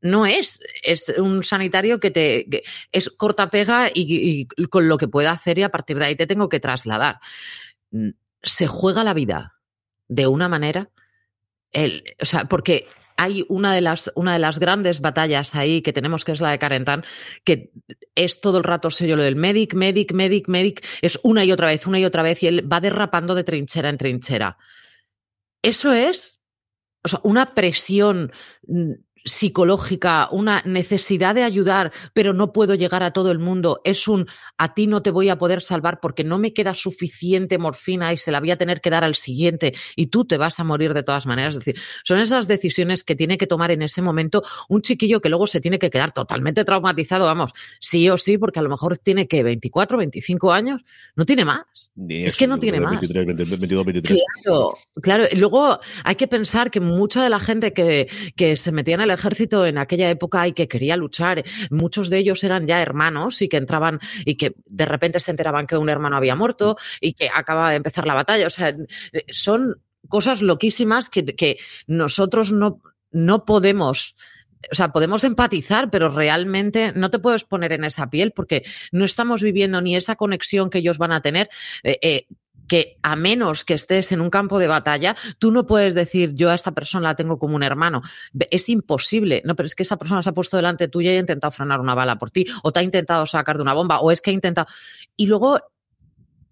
no 0.00 0.26
es, 0.26 0.60
es 0.82 1.08
un 1.16 1.44
sanitario 1.44 2.00
que 2.00 2.10
te 2.10 2.64
es 2.90 3.08
corta 3.10 3.50
pega 3.50 3.88
y, 3.88 4.46
y, 4.56 4.66
con 4.66 4.88
lo 4.88 4.98
que 4.98 5.08
pueda 5.08 5.30
hacer 5.30 5.58
y 5.58 5.62
a 5.62 5.70
partir 5.70 5.98
de 5.98 6.06
ahí 6.06 6.16
te 6.16 6.26
tengo 6.26 6.48
que 6.48 6.60
trasladar. 6.60 7.20
Mm, 7.92 8.10
se 8.42 8.66
juega 8.66 9.04
la 9.04 9.14
vida 9.14 9.54
de 10.08 10.26
una 10.26 10.48
manera, 10.48 10.90
el, 11.70 12.02
o 12.20 12.24
sea, 12.24 12.46
porque 12.46 12.86
hay 13.16 13.44
una 13.48 13.74
de, 13.74 13.80
las, 13.80 14.10
una 14.14 14.34
de 14.34 14.38
las 14.38 14.58
grandes 14.58 15.00
batallas 15.00 15.54
ahí 15.54 15.82
que 15.82 15.92
tenemos, 15.92 16.24
que 16.24 16.32
es 16.32 16.40
la 16.40 16.50
de 16.50 16.58
Carentán, 16.58 17.04
que 17.44 17.72
es 18.14 18.40
todo 18.40 18.58
el 18.58 18.64
rato 18.64 18.90
sello 18.90 19.16
lo 19.16 19.22
del 19.22 19.36
medic, 19.36 19.74
medic, 19.74 20.12
medic, 20.12 20.48
medic, 20.48 20.84
es 21.02 21.18
una 21.22 21.44
y 21.44 21.52
otra 21.52 21.66
vez, 21.66 21.86
una 21.86 21.98
y 21.98 22.04
otra 22.04 22.22
vez, 22.22 22.42
y 22.42 22.46
él 22.46 22.70
va 22.70 22.80
derrapando 22.80 23.34
de 23.34 23.44
trinchera 23.44 23.88
en 23.88 23.98
trinchera. 23.98 24.58
Eso 25.62 25.92
es 25.92 26.42
o 27.04 27.08
sea, 27.08 27.20
una 27.24 27.54
presión 27.54 28.32
mm, 28.66 28.92
psicológica, 29.24 30.28
una 30.30 30.62
necesidad 30.64 31.34
de 31.34 31.42
ayudar, 31.42 31.92
pero 32.12 32.32
no 32.32 32.52
puedo 32.52 32.74
llegar 32.74 33.02
a 33.02 33.12
todo 33.12 33.30
el 33.30 33.38
mundo, 33.38 33.80
es 33.84 34.08
un 34.08 34.26
a 34.58 34.74
ti 34.74 34.86
no 34.86 35.02
te 35.02 35.10
voy 35.10 35.28
a 35.28 35.38
poder 35.38 35.62
salvar 35.62 36.00
porque 36.00 36.24
no 36.24 36.38
me 36.38 36.52
queda 36.52 36.74
suficiente 36.74 37.58
morfina 37.58 38.12
y 38.12 38.18
se 38.18 38.32
la 38.32 38.40
voy 38.40 38.50
a 38.50 38.56
tener 38.56 38.80
que 38.80 38.90
dar 38.90 39.04
al 39.04 39.14
siguiente 39.14 39.74
y 39.96 40.06
tú 40.06 40.24
te 40.24 40.38
vas 40.38 40.60
a 40.60 40.64
morir 40.64 40.94
de 40.94 41.02
todas 41.02 41.26
maneras. 41.26 41.56
Es 41.56 41.64
decir, 41.64 41.80
son 42.04 42.18
esas 42.18 42.48
decisiones 42.48 43.04
que 43.04 43.14
tiene 43.14 43.38
que 43.38 43.46
tomar 43.46 43.70
en 43.70 43.82
ese 43.82 44.02
momento 44.02 44.42
un 44.68 44.82
chiquillo 44.82 45.20
que 45.20 45.28
luego 45.28 45.46
se 45.46 45.60
tiene 45.60 45.78
que 45.78 45.90
quedar 45.90 46.12
totalmente 46.12 46.64
traumatizado, 46.64 47.24
vamos, 47.26 47.52
sí 47.80 48.08
o 48.08 48.16
sí, 48.16 48.38
porque 48.38 48.58
a 48.58 48.62
lo 48.62 48.68
mejor 48.68 48.98
tiene 48.98 49.28
que 49.28 49.42
24, 49.42 49.98
25 49.98 50.52
años, 50.52 50.82
no 51.14 51.24
tiene 51.24 51.44
más. 51.44 51.92
es 52.08 52.36
que 52.36 52.46
no 52.46 52.58
tiene 52.58 52.80
más. 52.80 53.00
Claro, 54.02 54.74
claro. 55.00 55.24
Luego 55.34 55.78
hay 56.04 56.14
que 56.16 56.26
pensar 56.26 56.70
que 56.70 56.80
mucha 56.80 57.22
de 57.22 57.30
la 57.30 57.40
gente 57.40 57.72
que, 57.72 58.08
que 58.36 58.56
se 58.56 58.72
metía 58.72 58.94
en 58.94 59.02
el 59.02 59.11
ejército 59.12 59.66
en 59.66 59.78
aquella 59.78 60.10
época 60.10 60.46
y 60.46 60.52
que 60.52 60.68
quería 60.68 60.96
luchar. 60.96 61.42
Muchos 61.70 62.10
de 62.10 62.18
ellos 62.18 62.42
eran 62.44 62.66
ya 62.66 62.80
hermanos 62.80 63.42
y 63.42 63.48
que 63.48 63.56
entraban 63.56 64.00
y 64.24 64.36
que 64.36 64.54
de 64.66 64.86
repente 64.86 65.20
se 65.20 65.30
enteraban 65.30 65.66
que 65.66 65.76
un 65.76 65.88
hermano 65.88 66.16
había 66.16 66.36
muerto 66.36 66.76
y 67.00 67.14
que 67.14 67.30
acababa 67.32 67.70
de 67.70 67.76
empezar 67.76 68.06
la 68.06 68.14
batalla. 68.14 68.46
O 68.46 68.50
sea, 68.50 68.74
son 69.28 69.80
cosas 70.08 70.42
loquísimas 70.42 71.08
que, 71.08 71.24
que 71.24 71.58
nosotros 71.86 72.52
no, 72.52 72.80
no 73.10 73.44
podemos 73.44 74.16
o 74.70 74.74
sea, 74.74 74.92
podemos 74.92 75.24
empatizar, 75.24 75.90
pero 75.90 76.08
realmente 76.08 76.92
no 76.94 77.10
te 77.10 77.18
puedes 77.18 77.44
poner 77.44 77.72
en 77.72 77.84
esa 77.84 78.10
piel 78.10 78.32
porque 78.32 78.64
no 78.92 79.04
estamos 79.04 79.42
viviendo 79.42 79.80
ni 79.82 79.96
esa 79.96 80.16
conexión 80.16 80.70
que 80.70 80.78
ellos 80.78 80.98
van 80.98 81.12
a 81.12 81.20
tener. 81.20 81.48
Eh, 81.82 81.98
eh, 82.02 82.26
que 82.68 82.98
a 83.02 83.16
menos 83.16 83.64
que 83.64 83.74
estés 83.74 84.12
en 84.12 84.20
un 84.20 84.30
campo 84.30 84.58
de 84.58 84.68
batalla, 84.68 85.16
tú 85.38 85.50
no 85.50 85.66
puedes 85.66 85.94
decir 85.94 86.34
yo 86.34 86.50
a 86.50 86.54
esta 86.54 86.72
persona 86.72 87.08
la 87.08 87.16
tengo 87.16 87.38
como 87.38 87.56
un 87.56 87.62
hermano. 87.62 88.02
Es 88.50 88.68
imposible. 88.68 89.42
No, 89.44 89.54
pero 89.56 89.66
es 89.66 89.74
que 89.74 89.82
esa 89.82 89.96
persona 89.96 90.22
se 90.22 90.30
ha 90.30 90.34
puesto 90.34 90.56
delante 90.56 90.88
tuya 90.88 91.12
y 91.12 91.16
ha 91.16 91.20
intentado 91.20 91.50
frenar 91.50 91.80
una 91.80 91.94
bala 91.94 92.18
por 92.18 92.30
ti, 92.30 92.46
o 92.62 92.72
te 92.72 92.80
ha 92.80 92.82
intentado 92.82 93.26
sacar 93.26 93.56
de 93.56 93.62
una 93.62 93.74
bomba, 93.74 94.00
o 94.00 94.10
es 94.10 94.20
que 94.20 94.30
ha 94.30 94.34
intentado. 94.34 94.66
Y 95.16 95.26
luego 95.26 95.60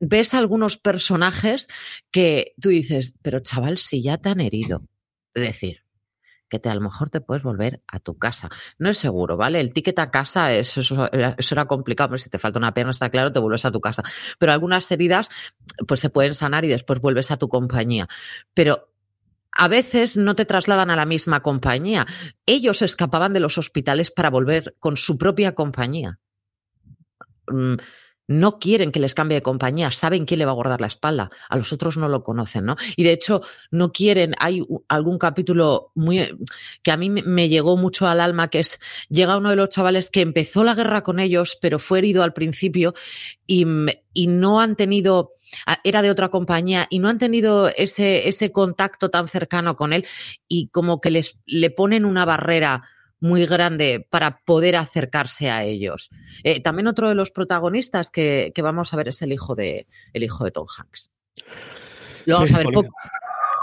ves 0.00 0.34
algunos 0.34 0.76
personajes 0.76 1.68
que 2.10 2.54
tú 2.60 2.70
dices, 2.70 3.14
pero 3.22 3.40
chaval, 3.40 3.78
si 3.78 4.02
ya 4.02 4.18
te 4.18 4.30
han 4.30 4.40
herido. 4.40 4.82
Es 5.34 5.44
decir, 5.44 5.84
que 6.50 6.58
te, 6.58 6.68
a 6.68 6.74
lo 6.74 6.82
mejor 6.82 7.08
te 7.08 7.22
puedes 7.22 7.42
volver 7.42 7.82
a 7.86 8.00
tu 8.00 8.18
casa. 8.18 8.50
No 8.78 8.90
es 8.90 8.98
seguro, 8.98 9.38
¿vale? 9.38 9.60
El 9.60 9.72
ticket 9.72 9.98
a 9.98 10.10
casa, 10.10 10.52
eso, 10.52 10.80
eso, 10.80 11.54
era 11.54 11.64
complicado, 11.64 12.10
pero 12.10 12.18
si 12.18 12.28
te 12.28 12.38
falta 12.38 12.58
una 12.58 12.74
pierna, 12.74 12.90
está 12.90 13.08
claro, 13.08 13.32
te 13.32 13.38
vuelves 13.38 13.64
a 13.64 13.70
tu 13.70 13.80
casa. 13.80 14.02
Pero 14.38 14.52
algunas 14.52 14.90
heridas, 14.90 15.30
pues 15.88 16.00
se 16.00 16.10
pueden 16.10 16.34
sanar 16.34 16.64
y 16.66 16.68
después 16.68 17.00
vuelves 17.00 17.30
a 17.30 17.38
tu 17.38 17.48
compañía. 17.48 18.08
Pero 18.52 18.92
a 19.52 19.68
veces 19.68 20.16
no 20.16 20.34
te 20.34 20.44
trasladan 20.44 20.90
a 20.90 20.96
la 20.96 21.06
misma 21.06 21.40
compañía. 21.40 22.06
Ellos 22.44 22.82
escapaban 22.82 23.32
de 23.32 23.40
los 23.40 23.56
hospitales 23.56 24.10
para 24.10 24.30
volver 24.30 24.74
con 24.78 24.96
su 24.96 25.16
propia 25.16 25.54
compañía. 25.54 26.18
No 28.30 28.60
quieren 28.60 28.92
que 28.92 29.00
les 29.00 29.12
cambie 29.12 29.34
de 29.34 29.42
compañía, 29.42 29.90
saben 29.90 30.24
quién 30.24 30.38
le 30.38 30.44
va 30.44 30.52
a 30.52 30.54
guardar 30.54 30.80
la 30.80 30.86
espalda, 30.86 31.32
a 31.48 31.56
los 31.56 31.72
otros 31.72 31.96
no 31.96 32.08
lo 32.08 32.22
conocen, 32.22 32.64
¿no? 32.64 32.76
Y 32.94 33.02
de 33.02 33.10
hecho 33.10 33.42
no 33.72 33.90
quieren, 33.90 34.36
hay 34.38 34.64
algún 34.86 35.18
capítulo 35.18 35.90
muy 35.96 36.38
que 36.84 36.92
a 36.92 36.96
mí 36.96 37.10
me 37.10 37.48
llegó 37.48 37.76
mucho 37.76 38.06
al 38.06 38.20
alma, 38.20 38.46
que 38.46 38.60
es, 38.60 38.78
llega 39.08 39.36
uno 39.36 39.50
de 39.50 39.56
los 39.56 39.68
chavales 39.70 40.10
que 40.10 40.20
empezó 40.20 40.62
la 40.62 40.76
guerra 40.76 41.02
con 41.02 41.18
ellos, 41.18 41.58
pero 41.60 41.80
fue 41.80 41.98
herido 41.98 42.22
al 42.22 42.32
principio 42.32 42.94
y, 43.48 43.66
y 44.14 44.28
no 44.28 44.60
han 44.60 44.76
tenido, 44.76 45.32
era 45.82 46.00
de 46.00 46.12
otra 46.12 46.28
compañía 46.28 46.86
y 46.88 47.00
no 47.00 47.08
han 47.08 47.18
tenido 47.18 47.68
ese, 47.68 48.28
ese 48.28 48.52
contacto 48.52 49.10
tan 49.10 49.26
cercano 49.26 49.74
con 49.74 49.92
él 49.92 50.06
y 50.46 50.68
como 50.68 51.00
que 51.00 51.10
les, 51.10 51.36
le 51.46 51.70
ponen 51.70 52.04
una 52.04 52.24
barrera 52.24 52.84
muy 53.20 53.46
grande 53.46 54.06
para 54.10 54.40
poder 54.44 54.76
acercarse 54.76 55.50
a 55.50 55.62
ellos. 55.64 56.10
Eh, 56.42 56.60
también 56.60 56.86
otro 56.86 57.08
de 57.08 57.14
los 57.14 57.30
protagonistas 57.30 58.10
que, 58.10 58.52
que, 58.54 58.62
vamos 58.62 58.92
a 58.92 58.96
ver 58.96 59.08
es 59.08 59.22
el 59.22 59.32
hijo 59.32 59.54
de, 59.54 59.86
el 60.12 60.24
hijo 60.24 60.44
de 60.44 60.50
Tom 60.50 60.66
Hanks. 60.66 61.10
Lo 62.26 62.36
vamos 62.36 62.52
a 62.52 62.58
ver 62.58 62.66
poco, 62.72 62.92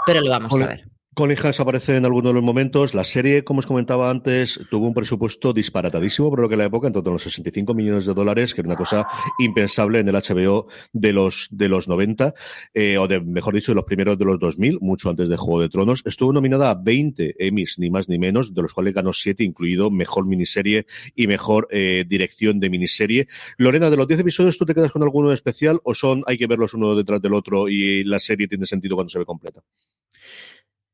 pero 0.06 0.20
lo 0.20 0.30
vamos 0.30 0.52
a 0.54 0.66
ver. 0.66 0.97
Colin 1.18 1.36
Hanks 1.36 1.58
aparece 1.58 1.96
en 1.96 2.04
algunos 2.04 2.30
de 2.30 2.34
los 2.34 2.44
momentos. 2.44 2.94
La 2.94 3.02
serie, 3.02 3.42
como 3.42 3.58
os 3.58 3.66
comentaba 3.66 4.08
antes, 4.08 4.60
tuvo 4.70 4.86
un 4.86 4.94
presupuesto 4.94 5.52
disparatadísimo 5.52 6.30
por 6.30 6.38
lo 6.38 6.48
que 6.48 6.56
la 6.56 6.66
época, 6.66 6.86
en 6.86 6.92
torno 6.92 7.10
a 7.10 7.12
los 7.14 7.24
65 7.24 7.74
millones 7.74 8.06
de 8.06 8.14
dólares, 8.14 8.54
que 8.54 8.60
era 8.60 8.68
una 8.68 8.76
cosa 8.76 9.04
impensable 9.40 9.98
en 9.98 10.06
el 10.06 10.14
HBO 10.14 10.68
de 10.92 11.12
los, 11.12 11.48
de 11.50 11.68
los 11.68 11.88
90, 11.88 12.34
eh, 12.72 12.98
o 12.98 13.08
de, 13.08 13.20
mejor 13.20 13.52
dicho, 13.52 13.72
de 13.72 13.74
los 13.74 13.84
primeros 13.84 14.16
de 14.16 14.26
los 14.26 14.38
2000, 14.38 14.78
mucho 14.80 15.10
antes 15.10 15.28
de 15.28 15.36
Juego 15.36 15.60
de 15.60 15.68
Tronos. 15.68 16.04
Estuvo 16.06 16.32
nominada 16.32 16.70
a 16.70 16.76
20 16.76 17.34
Emmys, 17.36 17.80
ni 17.80 17.90
más 17.90 18.08
ni 18.08 18.20
menos, 18.20 18.54
de 18.54 18.62
los 18.62 18.72
cuales 18.72 18.94
ganó 18.94 19.12
7, 19.12 19.42
incluido 19.42 19.90
Mejor 19.90 20.24
Miniserie 20.24 20.86
y 21.16 21.26
Mejor 21.26 21.66
eh, 21.72 22.04
Dirección 22.06 22.60
de 22.60 22.70
Miniserie. 22.70 23.26
Lorena, 23.56 23.90
de 23.90 23.96
los 23.96 24.06
10 24.06 24.20
episodios, 24.20 24.56
¿tú 24.56 24.64
te 24.66 24.72
quedas 24.72 24.92
con 24.92 25.02
alguno 25.02 25.32
especial 25.32 25.80
o 25.82 25.96
son, 25.96 26.22
hay 26.28 26.38
que 26.38 26.46
verlos 26.46 26.74
uno 26.74 26.94
detrás 26.94 27.20
del 27.20 27.34
otro 27.34 27.68
y 27.68 28.04
la 28.04 28.20
serie 28.20 28.46
tiene 28.46 28.66
sentido 28.66 28.94
cuando 28.94 29.10
se 29.10 29.18
ve 29.18 29.24
completa? 29.24 29.64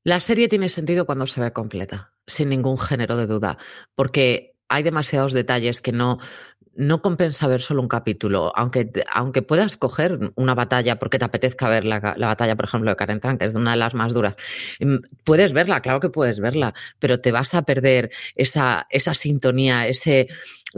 La 0.04 0.20
serie 0.20 0.49
tiene 0.49 0.68
sentido 0.68 1.06
cuando 1.06 1.26
se 1.26 1.40
ve 1.40 1.52
completa, 1.52 2.12
sin 2.26 2.50
ningún 2.50 2.78
género 2.78 3.16
de 3.16 3.26
duda, 3.26 3.56
porque 3.94 4.54
hay 4.68 4.82
demasiados 4.82 5.32
detalles 5.32 5.80
que 5.80 5.92
no, 5.92 6.18
no 6.76 7.00
compensa 7.00 7.49
ver 7.49 7.62
solo 7.62 7.80
un 7.80 7.88
capítulo, 7.88 8.52
aunque, 8.54 8.90
aunque 9.11 9.40
puedas 9.40 9.78
coger 9.78 10.32
una 10.34 10.54
batalla 10.54 10.99
porque 10.99 11.18
te 11.18 11.25
apetezca 11.25 11.70
ver 11.70 11.87
la, 11.87 12.14
la 12.18 12.26
batalla, 12.26 12.54
por 12.54 12.66
ejemplo, 12.66 12.90
de 12.90 12.96
Karen 12.96 13.20
Tan, 13.20 13.38
que 13.38 13.46
es 13.46 13.54
una 13.54 13.73
de 13.73 13.76
las 13.78 13.94
más 13.94 14.12
duras. 14.12 14.34
Mm, 14.78 14.96
puedes 15.25 15.54
verla, 15.54 15.80
claro 15.80 16.00
que 16.00 16.11
puedes 16.11 16.38
verla, 16.38 16.75
pero 16.99 17.20
te 17.20 17.32
vas 17.32 17.54
a 17.54 17.62
perder 17.62 18.11
esa, 18.34 18.87
esa 18.90 19.14
sintonía, 19.14 19.88
ese 19.88 20.28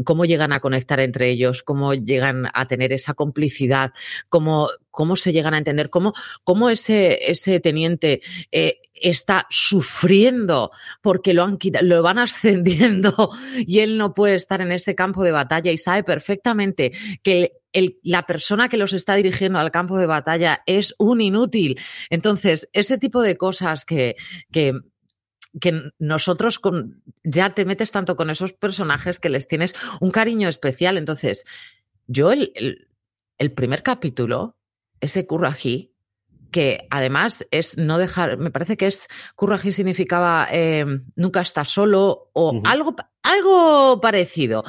cómo 0.04 0.24
llegan 0.24 0.52
a 0.52 0.60
conectar 0.60 1.00
entre 1.00 1.30
ellos, 1.30 1.62
cómo 1.62 1.94
llegan 1.94 2.48
a 2.52 2.66
tener 2.66 2.92
esa 2.92 3.14
complicidad, 3.14 3.92
cómo, 4.28 4.68
cómo 4.90 5.16
se 5.16 5.32
llegan 5.32 5.54
a 5.54 5.58
entender, 5.58 5.90
cómo, 5.90 6.12
cómo 6.44 6.68
ese, 6.68 7.30
ese 7.30 7.60
teniente 7.60 8.20
eh, 8.52 8.78
está 9.00 9.46
sufriendo 9.50 10.70
porque 11.00 11.34
lo, 11.34 11.44
han 11.44 11.58
lo 11.82 12.02
van 12.02 12.18
ascendiendo 12.18 13.30
y 13.56 13.80
él 13.80 13.98
no 13.98 14.14
puede 14.14 14.34
estar 14.34 14.60
en 14.60 14.72
ese 14.72 14.94
campo 14.94 15.22
de 15.22 15.32
batalla 15.32 15.72
y 15.72 15.78
sabe 15.78 16.04
perfectamente 16.04 16.92
que 17.22 17.52
la 18.02 18.26
persona 18.26 18.68
que 18.68 18.78
los 18.78 18.92
está 18.92 19.14
dirigiendo 19.14 19.58
al 19.58 19.70
campo 19.70 19.98
de 19.98 20.06
batalla 20.06 20.62
es 20.66 20.94
un 20.98 21.20
inútil. 21.20 21.78
Entonces, 22.08 22.70
ese 22.72 22.96
tipo 22.96 23.20
de 23.20 23.36
cosas 23.36 23.84
que, 23.84 24.16
que 24.50 24.80
nosotros 25.98 26.58
con, 26.58 27.02
ya 27.22 27.54
te 27.54 27.64
metes 27.64 27.90
tanto 27.90 28.16
con 28.16 28.30
esos 28.30 28.52
personajes 28.52 29.18
que 29.18 29.28
les 29.28 29.48
tienes 29.48 29.74
un 30.00 30.10
cariño 30.10 30.48
especial. 30.48 30.96
Entonces, 30.96 31.44
yo 32.06 32.32
el, 32.32 32.52
el, 32.54 32.88
el 33.38 33.52
primer 33.52 33.82
capítulo, 33.82 34.56
ese 35.00 35.26
Currají, 35.26 35.95
que 36.50 36.86
además 36.90 37.46
es 37.50 37.78
no 37.78 37.98
dejar, 37.98 38.38
me 38.38 38.50
parece 38.50 38.76
que 38.76 38.86
es 38.86 39.08
Curraji 39.34 39.72
significaba 39.72 40.48
eh, 40.50 40.84
nunca 41.14 41.40
estar 41.40 41.66
solo 41.66 42.30
o 42.32 42.50
uh 42.50 42.52
-huh. 42.54 42.62
algo, 42.64 42.96
algo 43.22 44.00
parecido. 44.00 44.64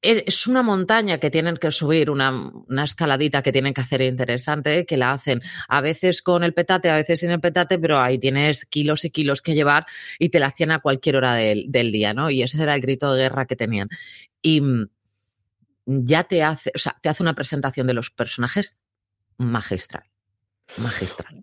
Es 0.00 0.46
una 0.46 0.62
montaña 0.62 1.18
que 1.18 1.28
tienen 1.28 1.56
que 1.56 1.72
subir, 1.72 2.08
una, 2.08 2.30
una, 2.30 2.84
escaladita 2.84 3.42
que 3.42 3.50
tienen 3.50 3.74
que 3.74 3.80
hacer 3.80 4.00
interesante, 4.02 4.86
que 4.86 4.96
la 4.96 5.10
hacen 5.12 5.42
a 5.68 5.80
veces 5.80 6.22
con 6.22 6.44
el 6.44 6.54
petate, 6.54 6.88
a 6.88 6.94
veces 6.94 7.18
sin 7.18 7.30
el 7.32 7.40
petate, 7.40 7.80
pero 7.80 8.00
ahí 8.00 8.16
tienes 8.16 8.64
kilos 8.64 9.04
y 9.04 9.10
kilos 9.10 9.42
que 9.42 9.54
llevar 9.54 9.86
y 10.20 10.28
te 10.28 10.38
la 10.38 10.46
hacían 10.46 10.70
a 10.70 10.78
cualquier 10.78 11.16
hora 11.16 11.34
del, 11.34 11.64
del 11.72 11.90
día, 11.90 12.14
¿no? 12.14 12.30
Y 12.30 12.42
ese 12.42 12.62
era 12.62 12.74
el 12.74 12.80
grito 12.80 13.12
de 13.12 13.22
guerra 13.22 13.46
que 13.46 13.56
tenían. 13.56 13.88
Y 14.40 14.60
mm, 14.60 14.88
ya 15.86 16.22
te 16.24 16.44
hace, 16.44 16.70
o 16.76 16.78
sea, 16.78 16.96
te 17.02 17.08
hace 17.08 17.24
una 17.24 17.34
presentación 17.34 17.88
de 17.88 17.94
los 17.94 18.10
personajes 18.10 18.76
magistral 19.36 20.07
magistral. 20.76 21.42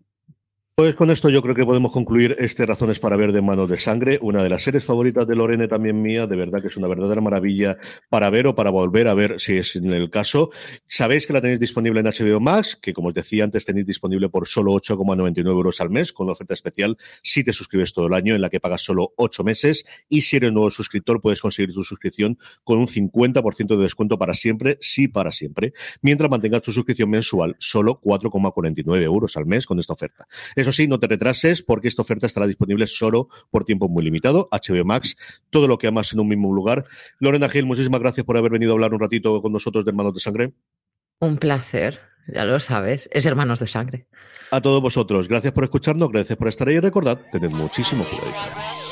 Pues 0.77 0.93
con 0.95 1.09
esto 1.09 1.29
yo 1.29 1.41
creo 1.41 1.55
que 1.55 1.63
podemos 1.63 1.93
concluir 1.93 2.35
este 2.37 2.65
Razones 2.65 2.99
para 2.99 3.15
ver 3.15 3.31
de 3.31 3.41
Manos 3.41 3.69
de 3.69 3.79
Sangre, 3.79 4.19
una 4.21 4.43
de 4.43 4.49
las 4.49 4.61
series 4.61 4.83
favoritas 4.83 5.25
de 5.25 5.33
Lorene, 5.33 5.69
también 5.69 6.01
mía, 6.01 6.27
de 6.27 6.35
verdad 6.35 6.61
que 6.61 6.67
es 6.67 6.75
una 6.75 6.89
verdadera 6.89 7.21
maravilla 7.21 7.77
para 8.09 8.29
ver 8.29 8.45
o 8.47 8.55
para 8.55 8.71
volver 8.71 9.07
a 9.07 9.13
ver 9.13 9.39
si 9.39 9.55
es 9.55 9.77
en 9.77 9.93
el 9.93 10.09
caso. 10.09 10.49
Sabéis 10.85 11.27
que 11.27 11.31
la 11.31 11.39
tenéis 11.39 11.61
disponible 11.61 12.01
en 12.01 12.07
HBO 12.07 12.41
Max, 12.41 12.75
que 12.75 12.91
como 12.91 13.07
os 13.07 13.13
decía 13.13 13.45
antes 13.45 13.63
tenéis 13.63 13.85
disponible 13.85 14.27
por 14.27 14.49
solo 14.49 14.73
8,99 14.73 15.47
euros 15.47 15.79
al 15.79 15.91
mes, 15.91 16.11
con 16.11 16.25
una 16.25 16.33
oferta 16.33 16.53
especial 16.53 16.97
si 17.23 17.45
te 17.45 17.53
suscribes 17.53 17.93
todo 17.93 18.07
el 18.07 18.13
año, 18.13 18.35
en 18.35 18.41
la 18.41 18.49
que 18.49 18.59
pagas 18.59 18.81
solo 18.81 19.13
8 19.15 19.45
meses, 19.45 19.85
y 20.09 20.23
si 20.23 20.35
eres 20.35 20.51
nuevo 20.51 20.69
suscriptor 20.71 21.21
puedes 21.21 21.39
conseguir 21.39 21.73
tu 21.73 21.85
suscripción 21.85 22.37
con 22.65 22.79
un 22.79 22.87
50% 22.87 23.77
de 23.77 23.81
descuento 23.81 24.19
para 24.19 24.33
siempre, 24.33 24.77
sí 24.81 25.07
para 25.07 25.31
siempre, 25.31 25.71
mientras 26.01 26.29
mantengas 26.29 26.63
tu 26.63 26.73
suscripción 26.73 27.09
mensual 27.09 27.55
solo 27.59 27.97
4,49 28.01 29.01
euros 29.03 29.37
al 29.37 29.45
mes 29.45 29.65
con 29.65 29.79
esta 29.79 29.93
oferta. 29.93 30.27
Eso 30.65 30.71
sí, 30.71 30.87
no 30.87 30.99
te 30.99 31.05
retrases 31.05 31.61
porque 31.61 31.87
esta 31.87 32.01
oferta 32.01 32.25
estará 32.25 32.47
disponible 32.47 32.87
solo 32.87 33.29
por 33.51 33.65
tiempo 33.65 33.87
muy 33.87 34.03
limitado. 34.03 34.49
HBO 34.51 34.83
Max, 34.83 35.15
todo 35.51 35.67
lo 35.67 35.77
que 35.77 35.85
amas 35.85 36.11
en 36.11 36.19
un 36.19 36.27
mismo 36.27 36.51
lugar. 36.51 36.85
Lorena 37.19 37.49
Gil, 37.49 37.67
muchísimas 37.67 37.99
gracias 37.99 38.25
por 38.25 38.35
haber 38.35 38.51
venido 38.51 38.71
a 38.71 38.73
hablar 38.73 38.95
un 38.95 38.99
ratito 38.99 39.43
con 39.43 39.51
nosotros 39.51 39.85
de 39.85 39.91
Hermanos 39.91 40.15
de 40.15 40.21
Sangre. 40.21 40.53
Un 41.19 41.37
placer, 41.37 41.99
ya 42.27 42.45
lo 42.45 42.59
sabes, 42.59 43.07
es 43.13 43.27
Hermanos 43.27 43.59
de 43.59 43.67
Sangre. 43.67 44.07
A 44.49 44.59
todos 44.59 44.81
vosotros, 44.81 45.27
gracias 45.27 45.53
por 45.53 45.65
escucharnos, 45.65 46.09
gracias 46.09 46.35
por 46.35 46.47
estar 46.47 46.67
ahí 46.67 46.77
y 46.77 46.79
recordad, 46.79 47.21
tened 47.31 47.51
muchísimo 47.51 48.03
cuidado. 48.09 48.84